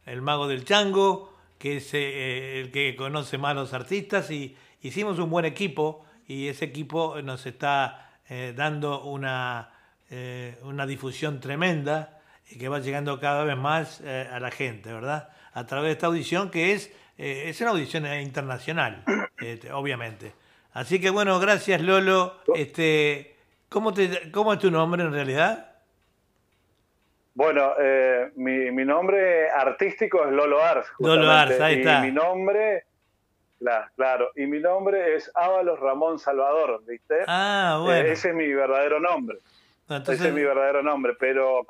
[0.06, 4.56] el mago del chango, que es eh, el que conoce más a los artistas y
[4.82, 9.70] hicimos un buen equipo y ese equipo nos está eh, dando una,
[10.10, 12.20] eh, una difusión tremenda
[12.50, 15.28] y que va llegando cada vez más eh, a la gente, ¿verdad?
[15.52, 19.04] A través de esta audición que es, eh, es una audición internacional,
[19.38, 20.32] este, obviamente.
[20.72, 22.38] Así que bueno, gracias Lolo.
[22.54, 23.36] Este,
[23.68, 25.69] ¿cómo, te, ¿Cómo es tu nombre en realidad?
[27.34, 30.86] Bueno, eh, mi, mi nombre artístico es Lolo Ars.
[30.98, 32.00] Lolo justamente, Ars, ahí y está.
[32.00, 32.84] mi nombre,
[33.58, 34.30] Claro, claro.
[34.36, 37.14] Y mi nombre es Ábalos Ramón Salvador, ¿viste?
[37.26, 38.08] Ah, Eh, bueno.
[38.08, 39.36] ese es mi verdadero nombre.
[39.82, 41.66] Entonces- ese es mi verdadero nombre, pero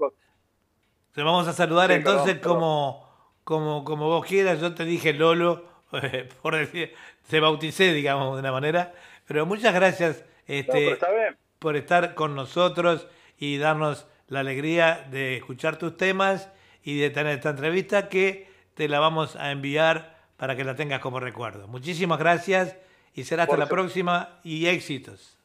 [1.12, 3.11] Te vamos a saludar Sí, entonces perdón, como,
[3.43, 4.61] como, como vos quieras.
[4.61, 6.95] Yo te dije Lolo, eh, por decir,
[7.28, 8.93] te bauticé, digamos, de una manera.
[9.27, 11.37] Pero muchas gracias este, pero está bien.
[11.59, 16.51] por estar con nosotros y darnos la alegría de escuchar tus temas
[16.82, 21.01] y de tener esta entrevista que te la vamos a enviar para que la tengas
[21.01, 21.66] como recuerdo.
[21.69, 22.77] Muchísimas gracias
[23.12, 25.36] y será hasta Por la próxima y éxitos.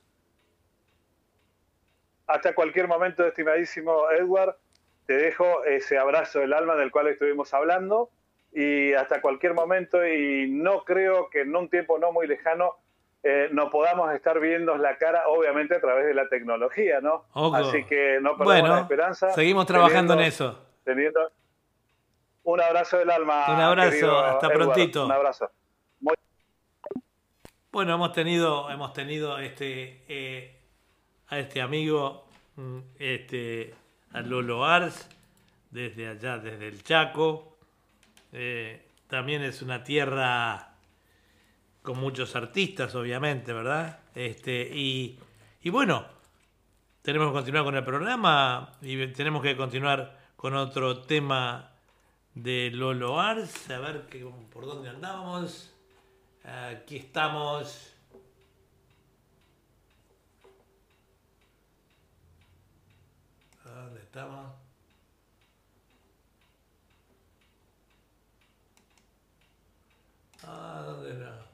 [2.28, 4.56] hasta cualquier momento, estimadísimo Edward,
[5.06, 8.10] te dejo ese abrazo del alma del cual estuvimos hablando
[8.52, 12.78] y hasta cualquier momento y no creo que en un tiempo no muy lejano
[13.28, 17.26] eh, no podamos estar viendo la cara, obviamente a través de la tecnología, ¿no?
[17.56, 19.32] Así que no perdamos Bueno, la esperanza.
[19.32, 20.62] seguimos trabajando en eso.
[20.84, 21.32] teniendo
[22.44, 23.46] un abrazo del alma.
[23.50, 25.06] Un abrazo, hasta prontito.
[25.08, 25.50] Un abrazo.
[26.02, 26.14] Muy-
[27.72, 30.60] Bueno, hemos tenido, hemos tenido este, eh,
[31.30, 32.28] a este amigo,
[32.58, 33.74] mm, este,
[34.14, 35.10] a Lolo Ars,
[35.72, 37.58] desde allá, desde el Chaco.
[38.32, 40.75] Eh, también es una tierra
[41.86, 44.00] con muchos artistas, obviamente, ¿verdad?
[44.14, 45.18] Este, y,
[45.62, 46.06] y bueno,
[47.02, 51.72] tenemos que continuar con el programa y tenemos que continuar con otro tema
[52.34, 53.70] de Lolo Ars.
[53.70, 55.72] A ver qué, por dónde andábamos.
[56.44, 57.94] Aquí estamos.
[63.64, 64.52] ¿Dónde estamos?
[70.44, 71.45] Ah, ¿dónde era?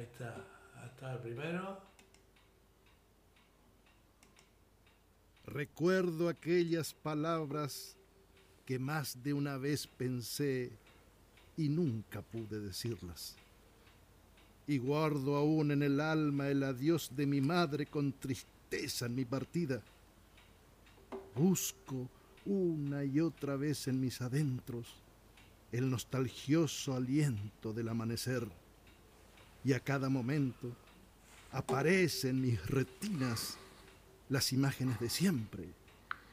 [0.00, 0.34] Ahí está.
[0.86, 1.78] Está el primero.
[5.44, 7.96] Recuerdo aquellas palabras
[8.64, 10.70] que más de una vez pensé
[11.58, 13.36] y nunca pude decirlas.
[14.66, 19.26] Y guardo aún en el alma el adiós de mi madre con tristeza en mi
[19.26, 19.82] partida.
[21.34, 22.08] Busco
[22.46, 24.94] una y otra vez en mis adentros
[25.72, 28.48] el nostalgioso aliento del amanecer.
[29.64, 30.74] Y a cada momento
[31.52, 33.56] aparecen en mis retinas
[34.28, 35.64] las imágenes de siempre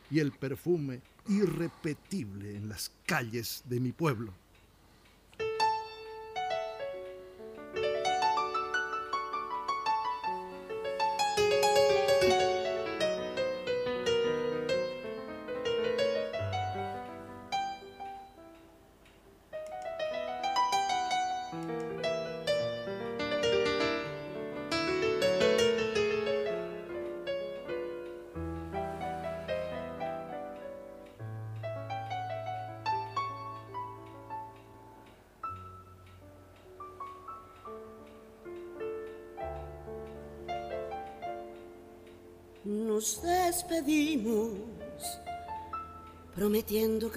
[0.09, 4.33] y el perfume irrepetible en las calles de mi pueblo.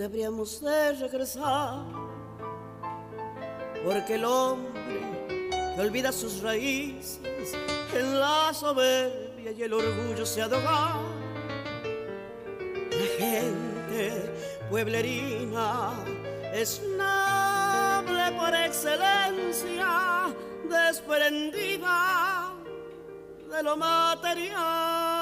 [0.09, 1.85] Que de regresar,
[3.85, 4.81] porque el hombre
[5.51, 7.21] que olvida sus raíces
[7.95, 10.97] en la soberbia y el orgullo se adoga.
[12.91, 14.33] La gente
[14.71, 15.93] pueblerina
[16.55, 20.35] es noble por excelencia,
[20.69, 22.53] desprendida
[23.51, 25.20] de lo material.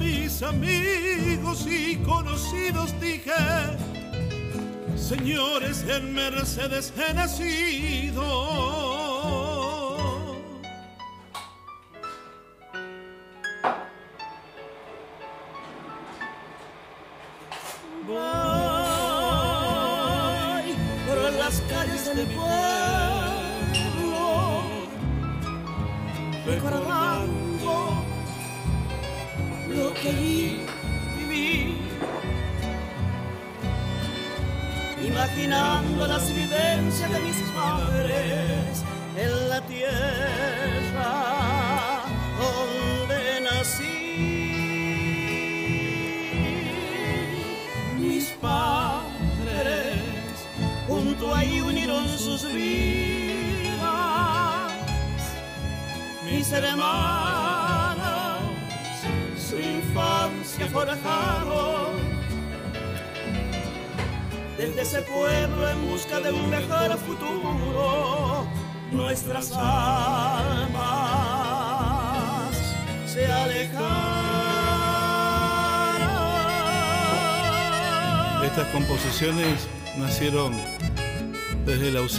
[0.00, 3.30] Mis amigos y conocidos dije,
[4.96, 8.89] señores, en Mercedes he nacido.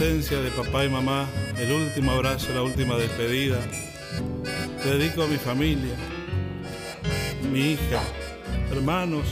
[0.02, 1.30] De papá y mamá,
[1.60, 3.60] el último abrazo, la última despedida.
[4.82, 5.94] Te dedico a mi familia,
[7.52, 8.02] mi hija,
[8.72, 9.28] hermanos,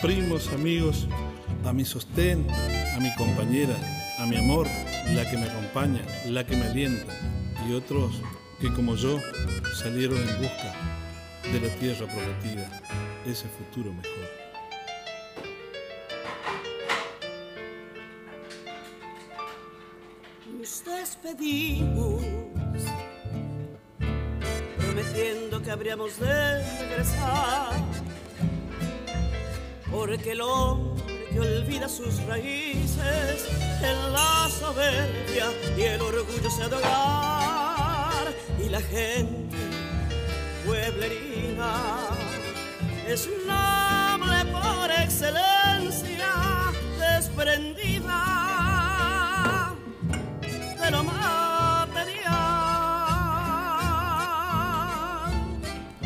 [0.00, 1.08] primos, amigos,
[1.62, 2.46] a mi sostén,
[2.96, 3.76] a mi compañera,
[4.18, 4.66] a mi amor,
[5.14, 7.12] la que me acompaña, la que me alienta,
[7.68, 8.22] y otros
[8.62, 9.20] que como yo
[9.74, 10.72] salieron en busca
[11.52, 12.82] de la tierra prometida,
[13.26, 14.43] ese futuro mejor.
[21.14, 22.22] Despedimos,
[24.76, 27.72] prometiendo que habríamos de regresar,
[29.90, 33.48] porque el hombre que olvida sus raíces
[33.82, 35.46] en la soberbia
[35.76, 38.34] y el orgullo se hogar
[38.64, 39.56] y la gente
[40.64, 42.08] pueblerina
[43.06, 46.32] es noble por excelencia,
[46.98, 48.43] desprendida
[50.84, 52.24] de lo material.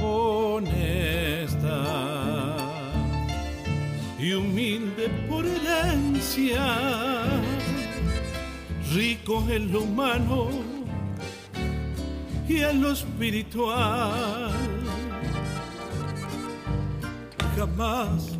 [0.00, 1.84] honesta
[4.18, 6.64] y humilde por herencia,
[8.92, 10.50] rico en lo humano
[12.48, 14.52] y en lo espiritual.
[17.56, 18.38] Jamás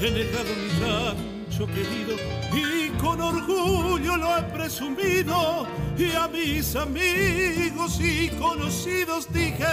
[0.00, 1.31] he negado mi
[1.66, 2.16] querido
[2.52, 5.66] y con orgullo lo he presumido
[5.96, 9.66] y a mis amigos y conocidos dije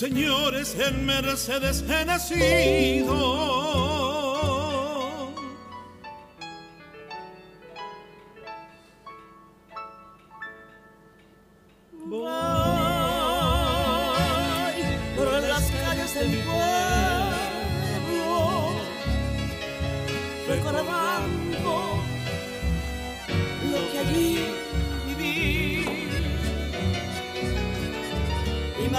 [0.00, 3.60] Señores, en Mercedes he nacido.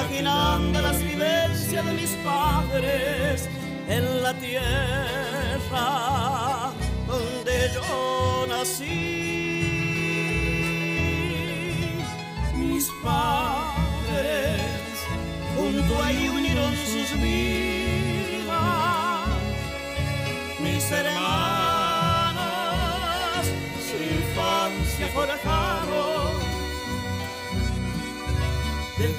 [0.02, 3.48] Imaginando las vivencias de mis padres
[3.88, 5.84] en la tierra
[7.08, 8.88] donde yo nací.
[12.56, 14.62] Mis padres
[15.56, 18.50] junto ahí unieron sus vidas,
[20.60, 21.61] mis hermanas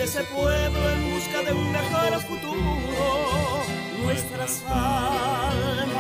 [0.03, 3.63] ese pueblo en busca de un mejor futuro,
[4.03, 5.93] nuestras almas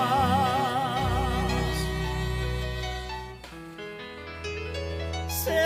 [5.28, 5.56] se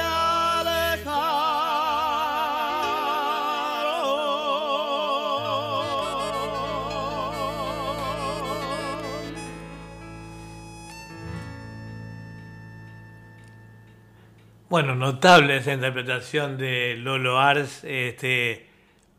[14.77, 17.83] Bueno, notable esa interpretación de Lolo Ars.
[17.83, 18.67] Este,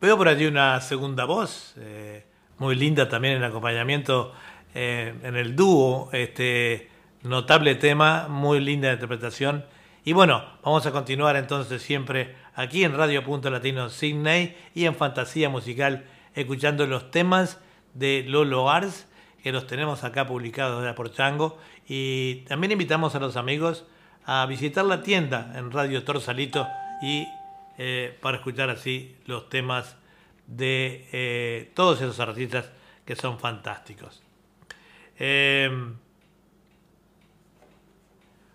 [0.00, 2.22] veo por allí una segunda voz, eh,
[2.58, 4.32] muy linda también en acompañamiento
[4.72, 6.10] eh, en el dúo.
[6.12, 6.88] Este,
[7.24, 9.64] notable tema, muy linda interpretación.
[10.04, 14.94] Y bueno, vamos a continuar entonces siempre aquí en Radio Punto Latino Sydney y en
[14.94, 16.04] Fantasía Musical,
[16.36, 17.58] escuchando los temas
[17.94, 19.08] de Lolo Ars,
[19.42, 21.58] que los tenemos acá publicados de por Chango.
[21.88, 23.86] Y también invitamos a los amigos
[24.30, 26.68] a visitar la tienda en Radio Torsalito
[27.00, 27.26] y
[27.78, 29.96] eh, para escuchar así los temas
[30.46, 32.70] de eh, todos esos artistas
[33.06, 34.22] que son fantásticos.
[35.18, 35.70] Eh,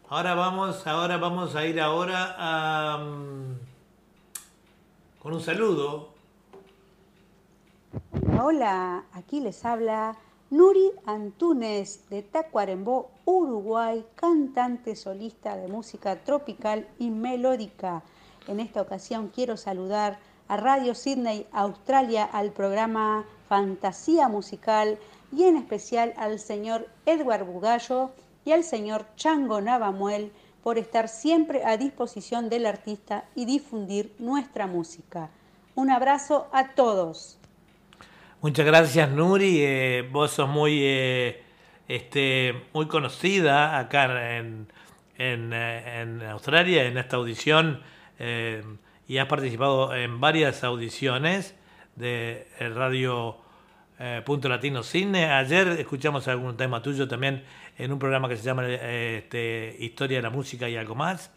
[0.10, 3.58] ahora vamos, ahora vamos a ir ahora a, mm,
[5.24, 6.14] con un saludo.
[8.40, 10.16] Hola, aquí les habla
[10.54, 18.04] Nuri Antunes de Tacuarembó, Uruguay, cantante solista de música tropical y melódica.
[18.48, 25.00] En esta ocasión quiero saludar a Radio Sydney Australia, al programa Fantasía Musical
[25.32, 28.12] y en especial al señor Edward Bugallo
[28.46, 30.32] y al señor Chango Navamuel
[30.62, 35.32] por estar siempre a disposición del artista y difundir nuestra música.
[35.74, 37.40] Un abrazo a todos.
[38.44, 41.44] Muchas gracias Nuri, eh, vos sos muy, eh,
[41.88, 44.68] este, muy conocida acá en,
[45.18, 47.82] en, eh, en Australia en esta audición
[48.20, 48.62] eh,
[49.08, 51.56] y has participado en varias audiciones
[51.96, 52.46] de
[52.76, 53.38] Radio
[53.98, 55.32] eh, Punto Latino Cine.
[55.32, 57.46] Ayer escuchamos algún tema tuyo también
[57.78, 61.32] en un programa que se llama este, Historia de la Música y algo más.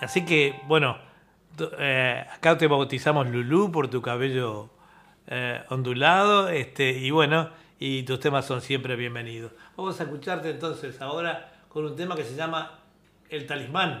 [0.00, 1.07] Así que, bueno,
[1.78, 4.70] eh, acá te bautizamos Lulú por tu cabello
[5.26, 9.52] eh, ondulado este, y bueno, y tus temas son siempre bienvenidos.
[9.76, 12.80] Vamos a escucharte entonces ahora con un tema que se llama
[13.28, 14.00] El Talismán.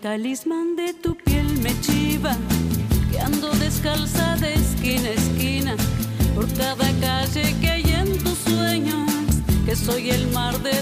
[0.00, 2.36] talismán de tu piel me chiva
[3.10, 5.76] que ando descalza de esquina a esquina
[6.34, 9.10] por cada calle que hay en tus sueños,
[9.66, 10.74] que soy el mar de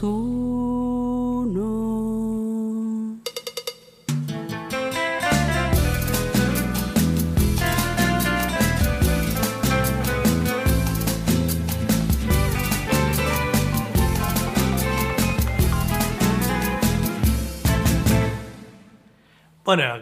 [0.00, 0.14] Bueno,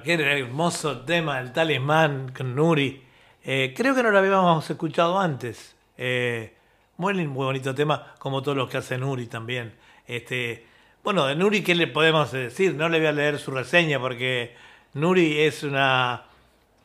[0.05, 3.02] qué hermoso tema, el talismán con Nuri.
[3.43, 5.74] Eh, creo que no lo habíamos escuchado antes.
[5.97, 6.55] Eh,
[6.98, 9.86] muy bonito tema, como todos los que hace Nuri también.
[10.07, 10.65] Este,
[11.03, 12.74] bueno, de Nuri, ¿qué le podemos decir?
[12.74, 14.55] No le voy a leer su reseña porque
[14.95, 16.24] Nuri es una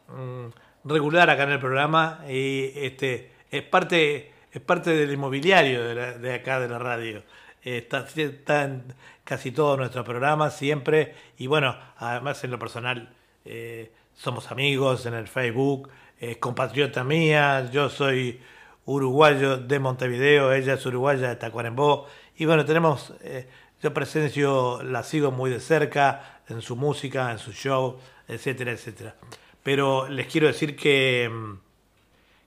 [0.07, 0.48] mm,
[0.89, 6.14] regular acá en el programa y este, es, parte, es parte del inmobiliario de, la-
[6.18, 7.23] de acá de la radio.
[7.64, 8.84] Está, está en
[9.23, 13.10] casi todos nuestros programas siempre y bueno, además en lo personal
[13.45, 15.89] eh, somos amigos en el Facebook,
[16.19, 18.41] es compatriota mía, yo soy
[18.85, 23.47] uruguayo de Montevideo, ella es uruguaya de Tacuarembó y bueno, tenemos, eh,
[23.81, 29.15] yo presencio, la sigo muy de cerca en su música, en su show, etcétera, etcétera.
[29.63, 31.59] Pero les quiero decir que, mm,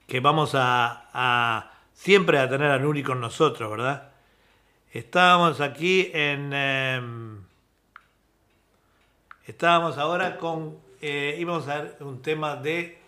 [0.07, 4.11] que vamos a, siempre a tener a Nuri con nosotros, ¿verdad?
[4.93, 6.53] Estábamos aquí en...
[6.53, 7.45] em,
[9.47, 10.79] estábamos ahora con...
[11.01, 12.99] eh, íbamos a ver un tema de...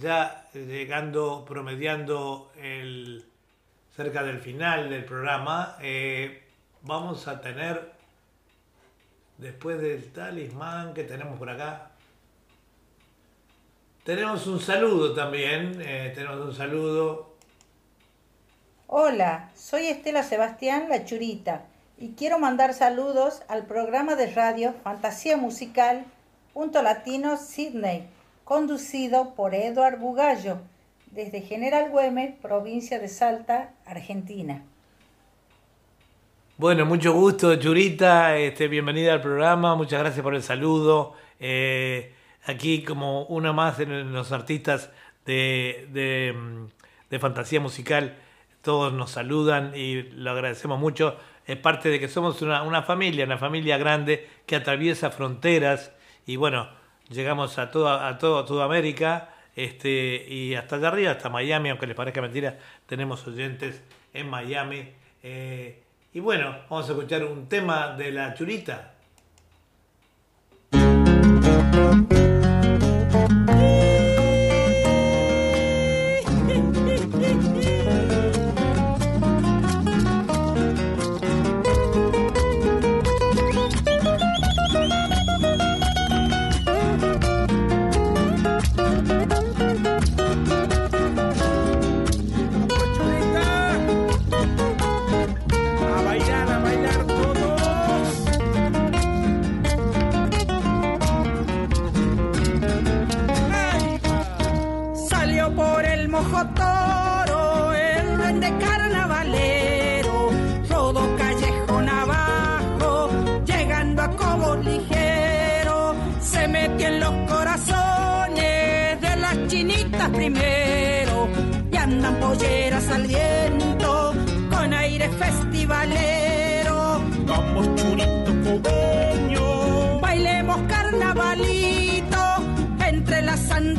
[0.00, 3.26] Ya llegando, promediando el,
[3.94, 6.42] cerca del final del programa, eh,
[6.82, 7.92] vamos a tener,
[9.38, 11.90] después del talismán que tenemos por acá,
[14.04, 17.32] tenemos un saludo también, eh, tenemos un saludo.
[18.88, 21.62] Hola, soy Estela Sebastián La Churita
[21.98, 26.04] y quiero mandar saludos al programa de radio Fantasía Musical
[26.52, 28.08] Punto Latino Sydney,
[28.44, 30.58] conducido por Eduard Bugallo,
[31.12, 34.62] desde General Güemes, provincia de Salta, Argentina.
[36.56, 38.36] Bueno, mucho gusto, Churita.
[38.38, 39.74] Este, bienvenida al programa.
[39.74, 41.14] Muchas gracias por el saludo.
[41.38, 42.14] Eh,
[42.46, 44.90] aquí, como una más de los artistas
[45.26, 45.88] de,
[47.10, 48.16] de, fantasía musical,
[48.62, 51.18] todos nos saludan y lo agradecemos mucho.
[51.46, 55.92] Es parte de que somos una, una familia, una familia grande que atraviesa fronteras
[56.24, 56.68] y bueno,
[57.10, 61.96] llegamos a toda, a toda Sudamérica este, y hasta allá arriba, hasta Miami, aunque les
[61.96, 63.82] parezca mentira, tenemos oyentes
[64.14, 64.88] en Miami.
[65.22, 65.82] Eh,
[66.14, 68.94] y bueno, vamos a escuchar un tema de la churita.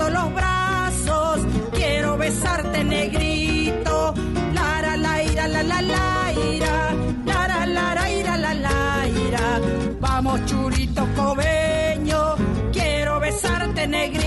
[0.10, 1.40] Los brazos.
[1.72, 4.14] Quiero besarte, negrito.
[4.54, 6.96] Lara, la, ira, la, la, la, ira.
[7.26, 9.62] Lara, la, la, ira, la, la, ira.
[10.00, 12.36] Vamos, churito cobeño.
[12.72, 14.23] Quiero besarte, negrito.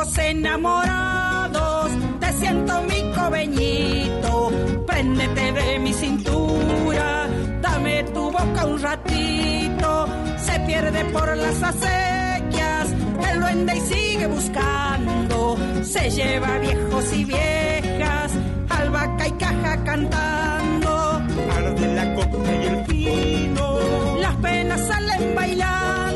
[0.00, 1.90] Ojos enamorados,
[2.20, 4.50] te siento mi cobeñito.
[4.86, 7.28] Préndete de mi cintura,
[7.60, 10.08] dame tu boca un ratito.
[10.38, 12.88] Se pierde por las acequias,
[13.30, 15.56] el duende y sigue buscando.
[15.82, 18.32] Se lleva viejos y viejas,
[18.68, 21.22] albahaca y caja cantando.
[21.56, 23.78] Arde la coca y el vino.
[24.20, 26.09] Las penas salen bailando,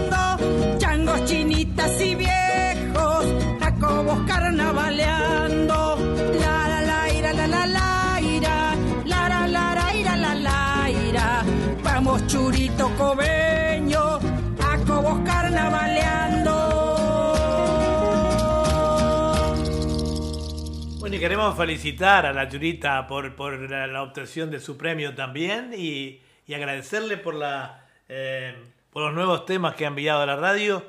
[21.24, 26.20] queremos felicitar a la Churita por, por la, obtención de su premio también y,
[26.54, 28.54] agradecerle por, la, eh,
[28.90, 30.84] por los nuevos temas que ha enviado a la radio.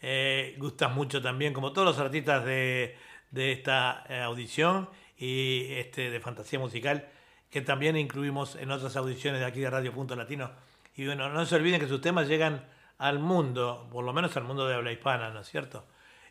[0.00, 2.96] Eh, gustan mucho también, como todos los artistas de,
[3.30, 4.88] de esta eh, audición
[5.18, 7.06] y este, de fantasía musical,
[7.50, 10.50] que también incluimos en otras audiciones de aquí de Radio Punto Latino.
[10.96, 12.64] Y bueno, no se olviden que sus temas llegan
[12.96, 15.84] al mundo, por lo menos al mundo de habla hispana, ¿no es cierto?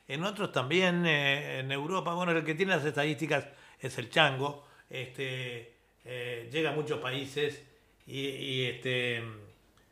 [0.08, 3.48] En otros también, eh, en Europa, bueno, el que tiene las estadísticas
[3.80, 7.64] es el Chango, este, eh, llega a muchos países
[8.06, 9.24] y, este,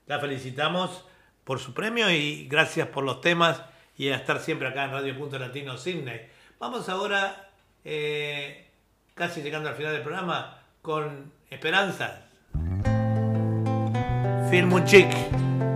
[0.08, 1.06] la felicitamos
[1.44, 3.64] por su premio y gracias por los temas
[3.98, 6.22] y a estar siempre acá en Radio Punto Latino Sydney.
[6.60, 7.50] Vamos ahora,
[7.86, 8.68] eh,
[9.16, 12.20] casi llegando al final del programa, con Esperanzas.
[14.50, 15.71] Film un.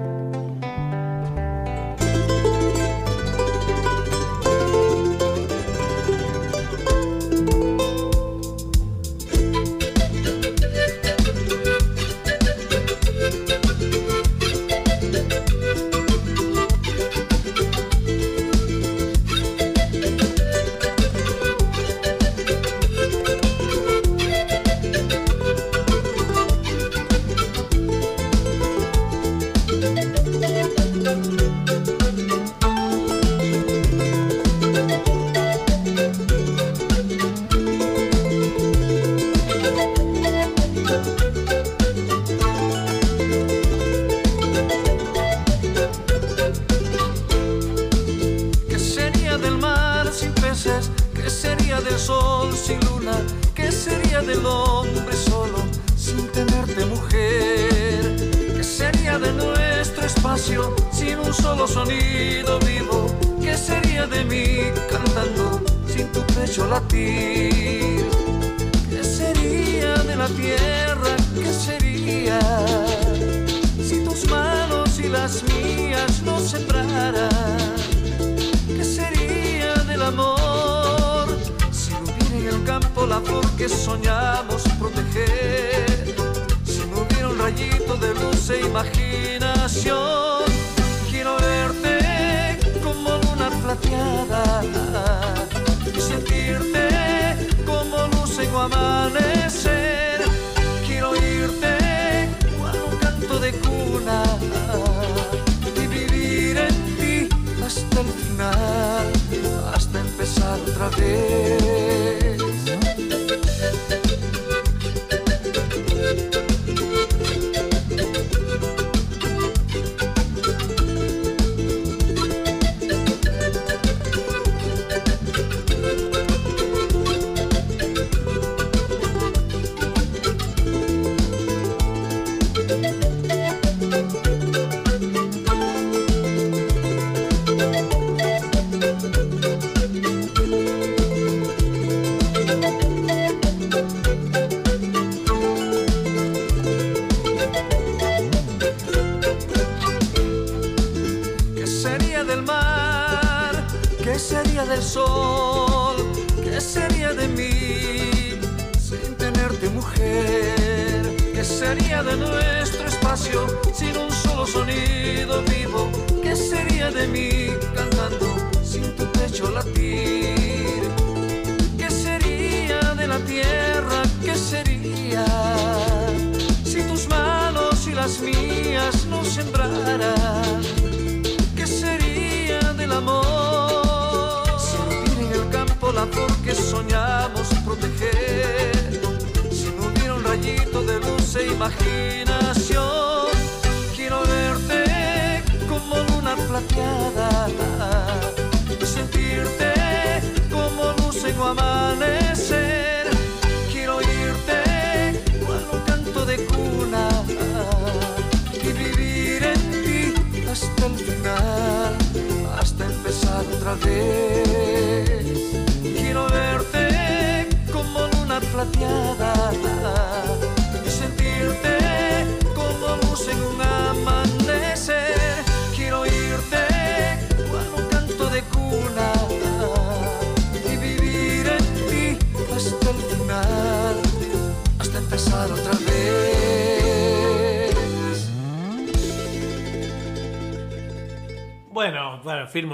[242.55, 242.71] Film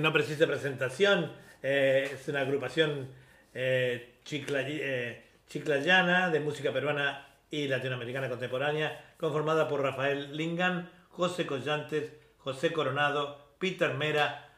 [0.00, 3.08] no precisa presentación, eh, es una agrupación
[3.52, 12.12] eh, eh, chiclayana de música peruana y latinoamericana contemporánea, conformada por Rafael Lingan, José Collantes,
[12.38, 14.50] José Coronado, Peter Mera,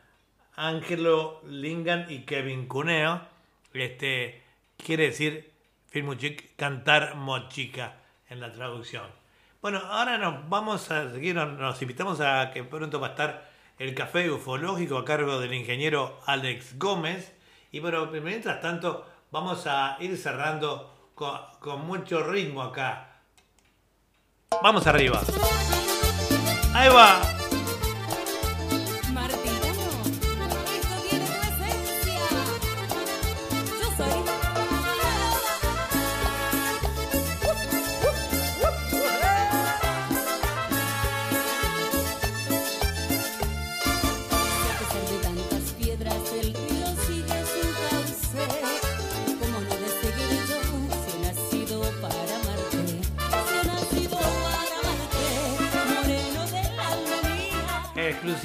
[0.56, 3.22] Ángelo Lingan y Kevin Cuneo.
[3.72, 4.42] Este,
[4.76, 5.52] quiere decir
[5.88, 7.94] Filmuchic cantar mochica
[8.28, 9.06] en la traducción.
[9.62, 13.94] Bueno, ahora nos vamos a seguir, nos invitamos a que pronto va a estar el
[13.94, 17.32] café ufológico a cargo del ingeniero Alex Gómez.
[17.72, 23.20] Y bueno, mientras tanto, vamos a ir cerrando con, mucho ritmo acá.
[24.62, 25.20] Vamos arriba.
[26.74, 27.20] Ahí va.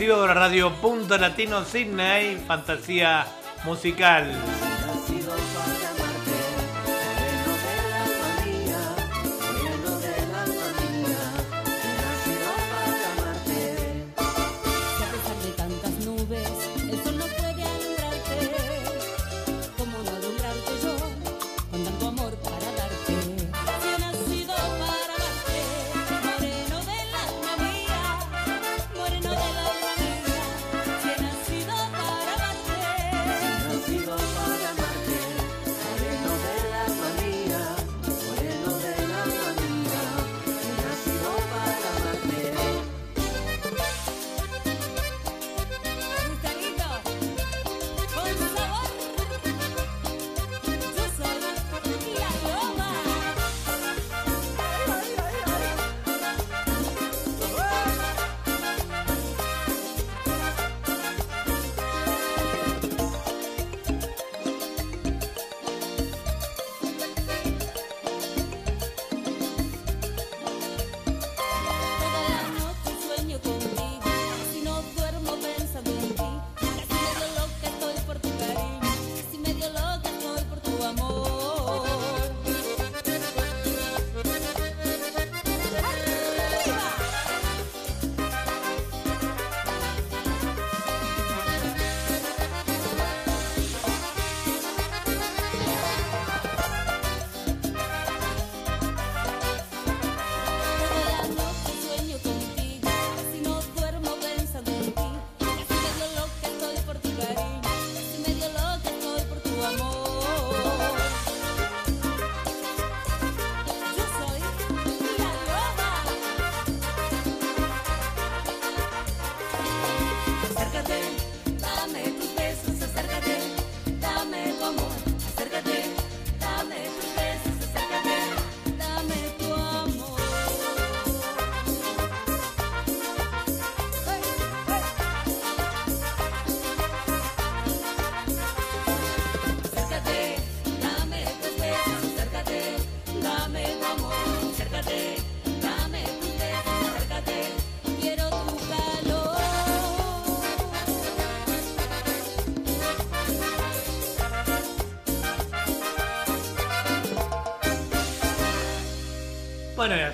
[0.02, 3.24] de la radio Punto Latino Sydney, Fantasía
[3.66, 4.32] Musical.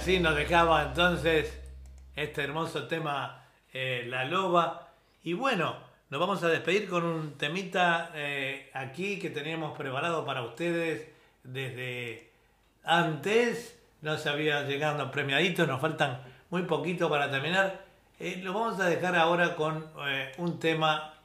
[0.08, 1.60] Así nos dejaba entonces
[2.16, 3.44] este hermoso tema
[3.74, 4.88] eh, La Loba.
[5.22, 5.76] Y bueno,
[6.10, 11.10] nos vamos a despedir con un temita eh, aquí que teníamos preparado para ustedes
[11.44, 12.32] desde
[12.86, 13.78] antes.
[14.02, 16.22] No se había llegado premiaditos, nos faltan
[16.52, 17.84] muy poquito para terminar.
[18.18, 19.88] Eh, lo vamos a dejar ahora con
[20.38, 21.16] un tema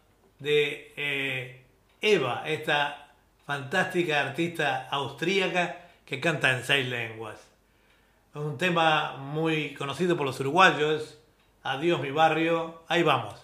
[0.41, 1.63] de
[2.01, 3.13] Eva, esta
[3.47, 7.52] fantástica artista austríaca que canta en seis lenguas.
[8.35, 11.19] Un tema muy conocido por los uruguayos.
[11.63, 12.83] Adiós mi barrio.
[12.89, 13.42] Ahí vamos.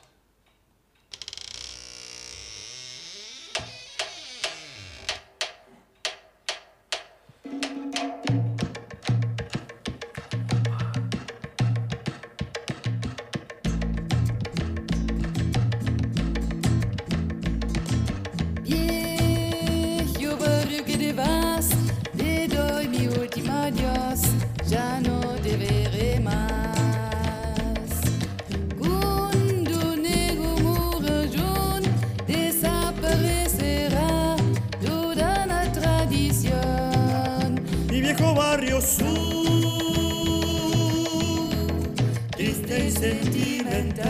[42.79, 44.09] y sentimental.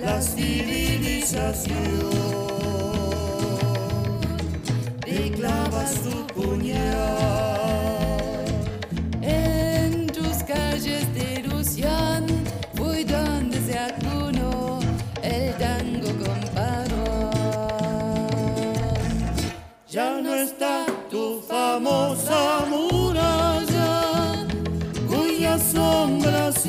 [0.00, 1.74] La civilización
[5.00, 6.23] reclama su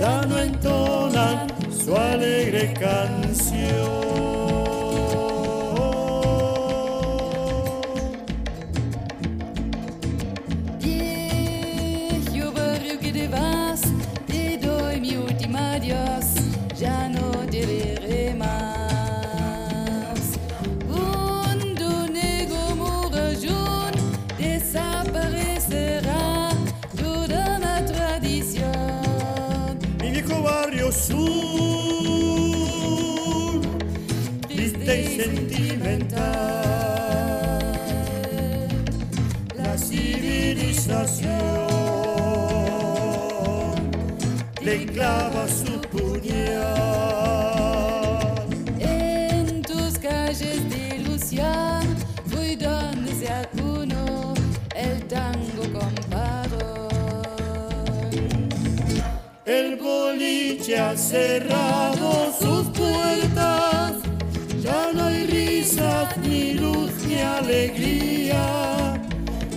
[0.00, 3.99] ya no entonan su alegre canción.
[61.10, 63.94] cerrado sus puertas,
[64.62, 69.02] ya no hay risas, ni luz, ni alegría,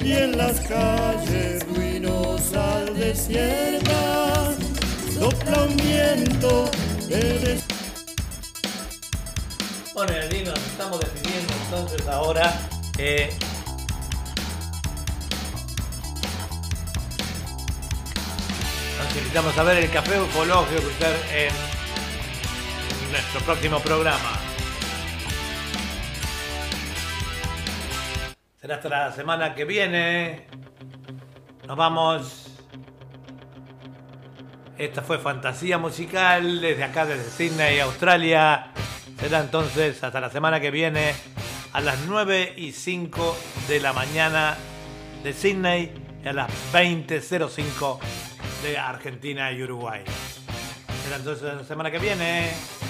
[0.03, 4.55] y en las calles ruinosas desiertas
[5.13, 6.71] sopla un viento
[7.07, 7.59] de
[9.93, 12.51] Bueno, Nino, nos estamos despidiendo entonces ahora.
[12.97, 13.29] Eh
[23.09, 24.39] nuestro próximo programa.
[28.61, 30.45] Será hasta la semana que viene.
[31.67, 32.47] Nos vamos.
[34.77, 38.71] Esta fue Fantasía Musical desde acá, desde Sydney, Australia.
[39.19, 41.15] Será entonces hasta la semana que viene
[41.73, 43.37] a las 9 y 5
[43.67, 44.57] de la mañana
[45.23, 45.91] de Sydney
[46.23, 47.99] y a las 20.05
[48.63, 50.03] de Argentina y Uruguay
[51.15, 52.82] entonces la semana que viene.